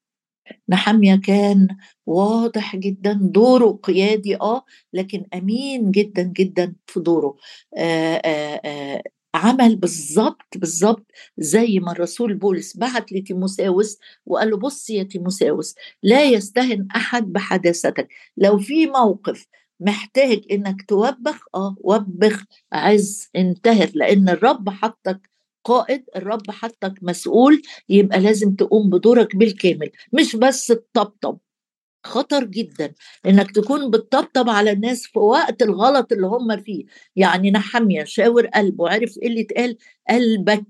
نحمية 0.70 1.16
كان 1.16 1.68
واضح 2.06 2.76
جدا 2.76 3.14
دوره 3.22 3.80
قيادي 3.84 4.36
آه 4.42 4.64
لكن 4.94 5.26
أمين 5.34 5.92
جدا 5.92 6.24
جدا 6.24 6.76
في 6.88 7.00
دوره. 7.00 7.36
آه 7.78 8.16
آه 8.26 8.62
آه 8.66 9.04
عمل 9.38 9.76
بالظبط 9.76 10.42
بالظبط 10.58 11.06
زي 11.38 11.80
ما 11.80 11.92
الرسول 11.92 12.34
بولس 12.34 12.78
بعت 12.78 13.12
لتيموساوس 13.12 13.98
وقال 14.26 14.50
له 14.50 14.58
بص 14.58 14.90
يا 14.90 15.04
تيموساوس 15.04 15.76
لا 16.04 16.26
يستهن 16.26 16.88
أحد 16.96 17.34
بحداثتك. 17.34 18.08
لو 18.38 18.58
في 18.60 18.86
موقف 18.88 19.48
محتاج 19.80 20.42
إنك 20.52 20.82
توبخ 20.90 21.46
آه 21.56 21.76
وبخ 21.80 22.44
عز 22.74 23.30
انتهر 23.36 23.92
لأن 23.96 24.30
الرب 24.30 24.70
حطك 24.70 25.30
قائد 25.66 26.04
الرب 26.16 26.52
حطك 26.52 26.94
مسؤول 27.02 27.62
يبقى 27.90 28.20
لازم 28.20 28.56
تقوم 28.56 28.90
بدورك 28.90 29.36
بالكامل 29.36 29.90
مش 30.14 30.36
بس 30.36 30.68
تطبطب 30.68 31.38
خطر 32.08 32.44
جدا 32.44 32.94
إنك 33.26 33.52
تكون 33.52 33.92
بتطبطب 33.92 34.50
على 34.50 34.72
الناس 34.72 35.04
في 35.08 35.20
وقت 35.20 35.62
الغلط 35.62 36.12
اللي 36.12 36.28
هم 36.28 36.58
فيه. 36.64 36.86
يعني 37.16 37.52
نحمية 37.52 38.04
شاور 38.04 38.48
قلبه 38.48 38.90
عرف 38.90 39.18
إيه 39.22 39.28
اللي 39.28 39.42
اتقال؟ 39.42 39.78
قلبك 40.10 40.66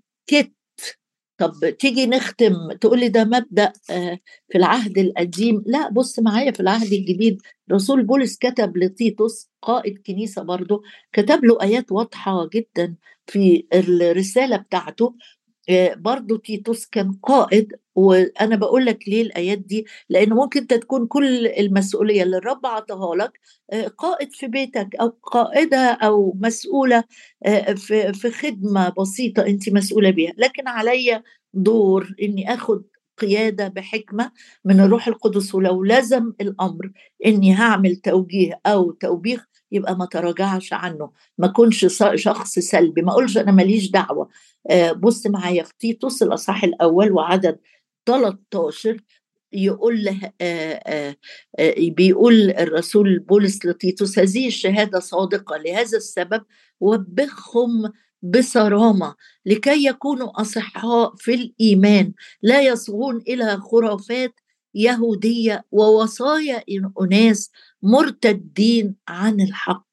طب 1.37 1.53
تيجي 1.79 2.05
نختم 2.07 2.71
تقول 2.81 2.99
لي 2.99 3.09
ده 3.09 3.23
مبدأ 3.23 3.73
آه، 3.89 4.19
في 4.49 4.57
العهد 4.57 4.97
القديم. 4.97 5.63
لا 5.65 5.89
بص 5.89 6.19
معايا 6.19 6.51
في 6.51 6.59
العهد 6.59 6.93
الجديد. 6.93 7.41
رسول 7.71 8.03
بولس 8.03 8.37
كتب 8.37 8.77
لتيتوس 8.77 9.49
قائد 9.61 9.97
كنيسة 10.07 10.43
برضه 10.43 10.81
كتب 11.13 11.45
له 11.45 11.61
آيات 11.61 11.91
واضحة 11.91 12.49
جدا 12.53 12.95
في 13.27 13.67
الرسالة 13.73 14.57
بتاعته. 14.57 15.15
برضو 15.95 16.35
تيتوس 16.37 16.85
كان 16.85 17.11
قائد 17.23 17.73
وأنا 17.95 18.55
بقول 18.55 18.85
لك 18.85 19.07
ليه 19.09 19.21
الآيات 19.21 19.57
دي؟ 19.57 19.85
لأن 20.09 20.29
ممكن 20.33 20.59
انت 20.59 20.73
تكون 20.73 21.07
كل 21.07 21.47
المسؤولية 21.47 22.23
اللي 22.23 22.37
الرب 22.37 22.65
عطاها 22.65 23.15
لك 23.15 23.39
آه، 23.73 23.87
قائد 23.87 24.33
في 24.33 24.47
بيتك 24.47 24.95
أو 24.95 25.07
قائدة 25.23 25.77
أو 25.91 26.33
مسؤولة 26.41 27.03
آه، 27.45 27.73
في 27.73 28.13
في 28.13 28.31
خدمة 28.31 28.93
بسيطة 28.99 29.45
أنت 29.47 29.69
مسؤولة 29.69 30.09
بيها. 30.09 30.33
لكن 30.37 30.67
عليا 30.67 31.23
دور 31.53 32.15
إني 32.23 32.53
آخد 32.53 32.83
قيادة 33.17 33.67
بحكمة 33.67 34.31
من 34.65 34.79
الروح 34.79 35.07
القدس 35.07 35.55
ولو 35.55 35.83
لزم 35.83 36.33
الأمر 36.41 36.91
إني 37.25 37.53
هعمل 37.53 37.95
توجيه 37.95 38.59
أو 38.65 38.91
توبيخ 38.91 39.47
يبقى 39.71 39.97
ما 39.97 40.05
تراجعش 40.05 40.73
عنه 40.73 41.11
ما 41.37 41.47
كنش 41.47 41.85
شخص 42.15 42.59
سلبي. 42.59 43.01
ما 43.01 43.11
اقولش 43.11 43.37
أنا 43.37 43.51
ماليش 43.51 43.91
دعوة. 43.91 44.29
آه، 44.69 44.91
بص 44.91 45.27
معايا 45.27 45.63
في 45.63 45.73
تيتوس 45.79 46.23
الأصحاح 46.23 46.63
الأول 46.63 47.11
وعدد 47.11 47.59
13 48.05 48.97
يقول 49.53 50.03
له 50.03 50.31
آه، 50.41 51.15
آه، 51.59 51.75
بيقول 51.79 52.51
الرسول 52.51 53.19
بولس 53.19 53.65
لتيتوس 53.65 54.19
هذه 54.19 54.47
الشهادة 54.47 54.99
صادقة 54.99 55.57
لهذا 55.57 55.97
السبب 55.97 56.43
وبخهم 56.79 57.91
بصرامة 58.21 59.15
لكي 59.45 59.85
يكونوا 59.85 60.41
أصحاء 60.41 61.15
في 61.15 61.33
الإيمان 61.33 62.13
لا 62.41 62.61
يصغون 62.61 63.17
إلى 63.27 63.57
خرافات 63.57 64.39
يهودية 64.77 65.65
ووصايا 65.71 66.63
أناس 67.01 67.51
مرتدين 67.83 68.95
عن 69.07 69.41
الحق. 69.41 69.87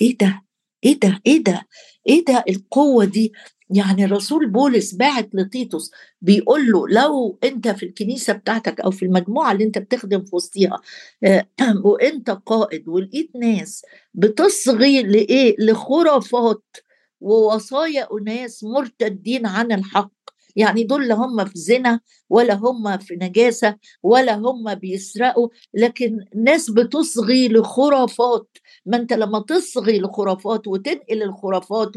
إيه 0.00 0.18
ده؟ 0.18 0.42
إيه 0.84 1.00
ده؟ 1.00 1.20
إيه 1.26 1.44
ده؟ 1.44 1.66
إيه 2.08 2.24
ده 2.24 2.44
القوة 2.48 3.04
دي؟ 3.04 3.32
يعني 3.70 4.04
الرسول 4.04 4.50
بولس 4.50 4.94
باعت 4.94 5.28
لتيتوس 5.34 5.90
بيقول 6.20 6.70
له 6.70 6.88
لو 6.88 7.38
أنت 7.44 7.68
في 7.68 7.86
الكنيسة 7.86 8.32
بتاعتك 8.32 8.80
أو 8.80 8.90
في 8.90 9.04
المجموعة 9.04 9.52
اللي 9.52 9.64
أنت 9.64 9.78
بتخدم 9.78 10.24
في 10.24 10.36
وسطيها 10.36 10.80
آه، 11.24 11.46
وأنت 11.84 12.30
قائد 12.30 12.88
ولقيت 12.88 13.30
ناس 13.36 13.82
بتصغي 14.14 15.02
لإيه؟ 15.02 15.56
لخرافات 15.58 16.76
ووصايا 17.20 18.08
أناس 18.12 18.64
مرتدين 18.64 19.46
عن 19.46 19.72
الحق 19.72 20.13
يعني 20.56 20.84
دول 20.84 21.08
لا 21.08 21.14
هم 21.14 21.44
في 21.44 21.52
زنا 21.58 22.00
ولا 22.30 22.54
هم 22.54 22.98
في 22.98 23.14
نجاسة 23.22 23.76
ولا 24.02 24.34
هم 24.34 24.74
بيسرقوا 24.74 25.48
لكن 25.74 26.18
ناس 26.36 26.70
بتصغي 26.70 27.48
لخرافات. 27.48 28.48
ما 28.86 28.96
انت 28.96 29.12
لما 29.12 29.40
تصغي 29.48 30.00
لخرافات 30.00 30.66
وتنقل 30.68 31.22
الخرافات 31.22 31.92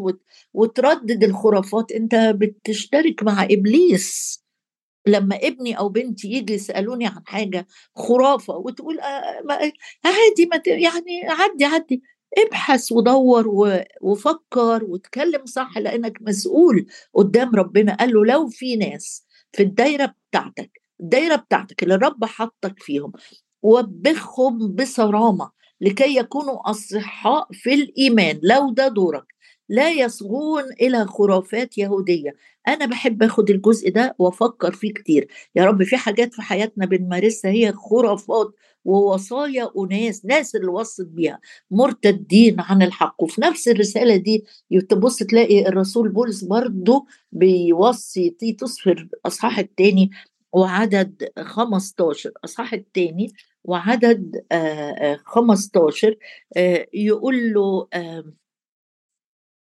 وتردد 0.53 1.23
الخرافات 1.23 1.91
انت 1.91 2.15
بتشترك 2.15 3.23
مع 3.23 3.43
إبليس. 3.43 4.41
لما 5.07 5.35
ابني 5.43 5.79
أو 5.79 5.89
بنتي 5.89 6.27
يجي 6.27 6.53
يسألوني 6.53 7.07
عن 7.07 7.21
حاجة 7.25 7.67
خرافة 7.95 8.55
وتقول 8.57 8.99
آه 8.99 9.41
عادي 10.05 10.45
ما 10.51 10.61
يعني 10.67 11.21
عدي 11.29 11.65
عدي. 11.65 12.03
ابحث 12.37 12.91
ودور 12.91 13.47
وفكر 14.01 14.83
وتكلم 14.83 15.45
صح 15.45 15.77
لأنك 15.77 16.17
مسؤول 16.21 16.85
قدام 17.13 17.55
ربنا. 17.55 17.95
قال 17.95 18.13
له 18.13 18.25
لو 18.25 18.47
في 18.47 18.75
ناس 18.75 19.25
في 19.51 19.63
الدايرة 19.63 20.13
بتاعتك 20.31 20.71
الدايرة 20.99 21.35
بتاعتك 21.35 21.83
اللي 21.83 21.95
الرب 21.95 22.25
حطك 22.25 22.75
فيهم 22.79 23.11
وبخهم 23.63 24.75
بصرامة 24.75 25.51
لكي 25.81 26.17
يكونوا 26.17 26.69
أصحاء 26.69 27.47
في 27.51 27.73
الإيمان. 27.73 28.39
لو 28.43 28.71
ده 28.73 28.87
دورك 28.87 29.25
لا 29.69 29.91
يصغون 29.91 30.63
إلى 30.81 31.05
خرافات 31.05 31.77
يهودية. 31.77 32.35
أنا 32.67 32.85
بحب 32.85 33.23
آخد 33.23 33.49
الجزء 33.49 33.89
ده 33.91 34.15
وأفكر 34.19 34.71
فيه 34.71 34.93
كتير. 34.93 35.27
يا 35.55 35.65
رب 35.65 35.83
في 35.83 35.97
حاجات 35.97 36.33
في 36.33 36.41
حياتنا 36.41 36.85
بنمارسها 36.85 37.51
هي 37.51 37.73
خرافات 37.73 38.53
ووصايا 38.85 39.69
أناس 39.77 40.25
ناس 40.25 40.55
اللي 40.55 40.67
وصت 40.67 41.05
بيها 41.07 41.39
مرتدين 41.71 42.55
عن 42.59 42.81
الحق. 42.81 43.23
وفي 43.23 43.41
نفس 43.41 43.67
الرسالة 43.67 44.15
دي 44.15 44.45
تبص 44.89 45.17
تلاقي 45.17 45.67
الرسول 45.67 46.09
بولس 46.09 46.43
برضه 46.43 47.05
بيوصي 47.31 48.29
تيتوس 48.29 48.79
في 48.79 48.91
الاصحاح 48.91 49.59
الثاني 49.59 50.09
وعدد 50.53 51.29
15 51.39 52.31
أصحاح 52.45 52.73
الثاني 52.73 53.33
وعدد 53.63 54.41
15 55.25 56.15
يقول 56.93 57.53
له 57.53 57.87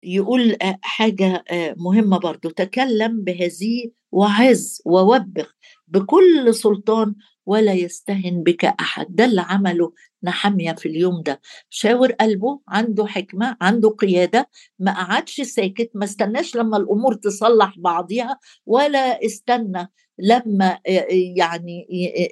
يقول 0.07 0.57
حاجة 0.83 1.45
مهمة 1.77 2.19
برضو 2.19 2.51
تكلم 2.51 3.25
بهذه 3.25 3.91
وعز 4.13 4.83
ووبخ 4.85 5.57
بكل 5.89 6.55
سلطان 6.55 7.15
ولا 7.47 7.73
يستهن 7.73 8.43
بك 8.43 8.65
أحد. 8.65 9.07
ده 9.09 9.25
اللي 9.25 9.41
عمله 9.41 9.93
نحمية 10.23 10.73
في 10.73 10.89
اليوم 10.89 11.23
ده. 11.23 11.41
شاور 11.71 12.13
قلبه 12.13 12.61
عنده 12.69 13.07
حكمة 13.07 13.57
عنده 13.61 13.89
قيادة. 13.89 14.49
ما 14.79 14.93
قعدش 14.93 15.41
ساكت 15.41 15.91
ما 15.95 16.05
استناش 16.05 16.57
لما 16.57 16.77
الأمور 16.77 17.15
تصلح 17.15 17.75
بعضها 17.79 18.39
ولا 18.67 19.25
استنى 19.25 19.93
لما 20.19 20.79
يعني 21.37 21.87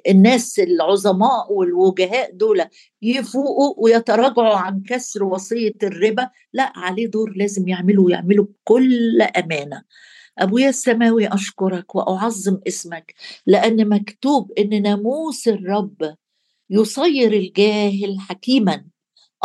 الناس 0.09 0.59
العظماء 0.59 1.53
والوجهاء 1.53 2.31
دول 2.33 2.61
يفوقوا 3.01 3.73
ويتراجعوا 3.77 4.55
عن 4.55 4.83
كسر 4.87 5.23
وصية 5.23 5.73
الربا. 5.83 6.29
لا 6.53 6.73
عليه 6.75 7.07
دور 7.07 7.33
لازم 7.35 7.67
يعمله 7.67 8.03
ويعمله 8.03 8.43
بكل 8.43 9.21
أمانة. 9.21 9.83
أبويا 10.39 10.69
السماوي 10.69 11.27
أشكرك 11.27 11.95
وأعظم 11.95 12.59
اسمك 12.67 13.13
لأن 13.45 13.89
مكتوب 13.89 14.51
إن 14.51 14.81
ناموس 14.81 15.47
الرب 15.47 16.15
يصير 16.69 17.33
الجاهل 17.33 18.17
حكيما. 18.19 18.85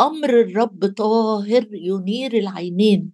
أمر 0.01 0.29
الرب 0.41 0.85
طاهر 0.97 1.67
ينير 1.71 2.33
العينين. 2.37 3.11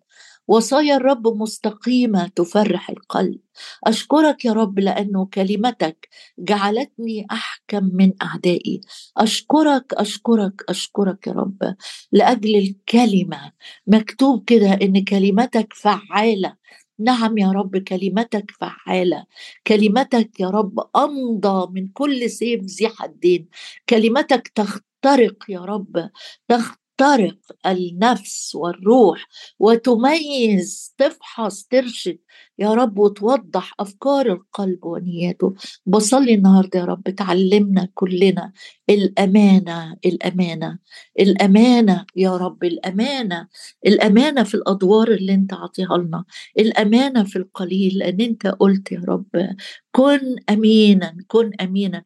وصايا 0.48 0.96
الرب 0.96 1.28
مستقيمة 1.28 2.28
تفرح 2.28 2.90
القلب. 2.90 3.40
أشكرك 3.88 4.46
يا 4.46 4.54
رب 4.54 4.80
لأنه 4.80 5.26
كلمتك 5.26 6.10
جعلتني 6.40 7.26
أحكم 7.32 7.90
من 7.94 8.14
أعدائي. 8.22 8.82
أشكرك 9.18 9.94
أشكرك 9.94 10.64
أشكرك 10.70 11.28
يا 11.28 11.32
رب. 11.34 11.76
لأجل 12.12 12.56
الكلمة 12.56 13.52
مكتوب 13.88 14.44
كده 14.46 14.74
إن 14.74 15.04
كلمتك 15.04 15.74
فعالة. 15.74 16.56
نعم 17.00 17.38
يا 17.38 17.52
رب 17.52 17.78
كلمتك 17.78 18.52
فعالة. 18.52 19.26
كلمتك 19.68 20.40
يا 20.40 20.50
رب 20.50 20.80
أمضى 20.96 21.72
من 21.82 21.88
كل 21.88 22.30
سيف 22.30 22.62
ذي 22.64 22.88
حدين 22.90 23.48
كلمتك 23.90 24.48
تخترق 24.48 25.36
يا 25.50 25.60
رب 25.60 26.10
تخترق 26.48 27.38
النفس 27.66 28.56
والروح 28.56 29.26
وتميز 29.60 30.94
تفحص 30.98 31.64
ترشد. 31.64 32.20
يا 32.60 32.74
رب 32.74 33.00
وتوضح 33.00 33.74
أفكار 33.80 34.26
القلب 34.32 34.86
ونياته. 34.86 35.54
بصلي 35.86 36.34
النهارده 36.34 36.80
يا 36.80 36.86
رب 36.86 37.04
تعلمنا 37.04 37.88
كلنا 37.94 38.52
الأمانة 38.90 39.96
الأمانة 40.06 40.80
الأمانة 41.20 42.06
يا 42.16 42.38
رب 42.38 42.64
الأمانة 42.64 43.48
الأمانة 43.88 44.44
في 44.44 44.56
الأدوار 44.56 45.12
اللي 45.12 45.34
أنت 45.34 45.54
عطيها 45.54 45.98
لنا 45.98 46.26
الأمانة 46.60 47.24
في 47.24 47.36
القليل 47.36 47.98
لأن 47.98 48.22
أنت 48.22 48.48
قلت 48.48 48.92
يا 48.92 49.02
رب 49.08 49.26
كن 49.92 50.36
امينا 50.50 51.18
كن 51.28 51.52
امينا 51.62 52.04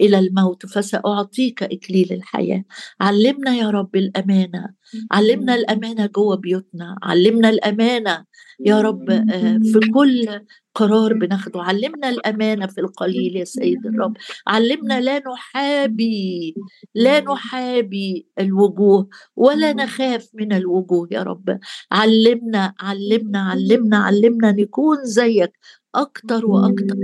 إلى 0.00 0.18
الموت 0.18 0.66
فسأعطيك 0.66 1.62
إكليل 1.62 2.12
الحياة. 2.12 2.64
علمنا 3.00 3.56
يا 3.56 3.70
رب 3.70 3.96
الأمانة. 3.96 4.68
علمنا 5.12 5.54
الأمانة 5.54 6.06
جوه 6.06 6.36
بيوتنا. 6.36 6.96
علمنا 7.02 7.48
الأمانة 7.50 8.24
يا 8.66 8.80
رب 8.80 9.10
آه، 9.10 9.58
في 9.62 9.78
كل 9.94 10.40
قرار 10.74 11.14
بناخده. 11.14 11.62
علمنا 11.62 12.08
الأمانة 12.08 12.66
في 12.66 12.80
القليل 12.80 13.36
يا 13.36 13.44
سيد 13.44 13.86
الرب. 13.86 14.16
علمنا 14.46 15.00
لا 15.00 15.22
نحابي 15.32 16.54
لا 16.94 17.20
نحابي 17.20 18.26
الوجوه 18.40 19.08
ولا 19.36 19.72
نخاف 19.72 20.30
من 20.34 20.52
الوجوه 20.52 21.08
يا 21.10 21.22
رب. 21.22 21.58
علمنا 21.92 22.74
علمنا 22.80 23.40
علمنا 23.40 23.98
علمنا 23.98 24.52
نكون 24.52 24.96
زيك 25.04 25.52
أكتر 25.94 26.46
وأكتر 26.46 26.96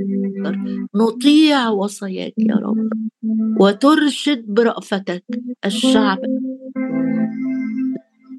نطيع 0.94 1.68
وصاياك 1.68 2.34
يا 2.38 2.54
رب. 2.54 2.90
وترشد 3.60 4.44
برأفتك 4.46 5.24
الشعب. 5.64 6.18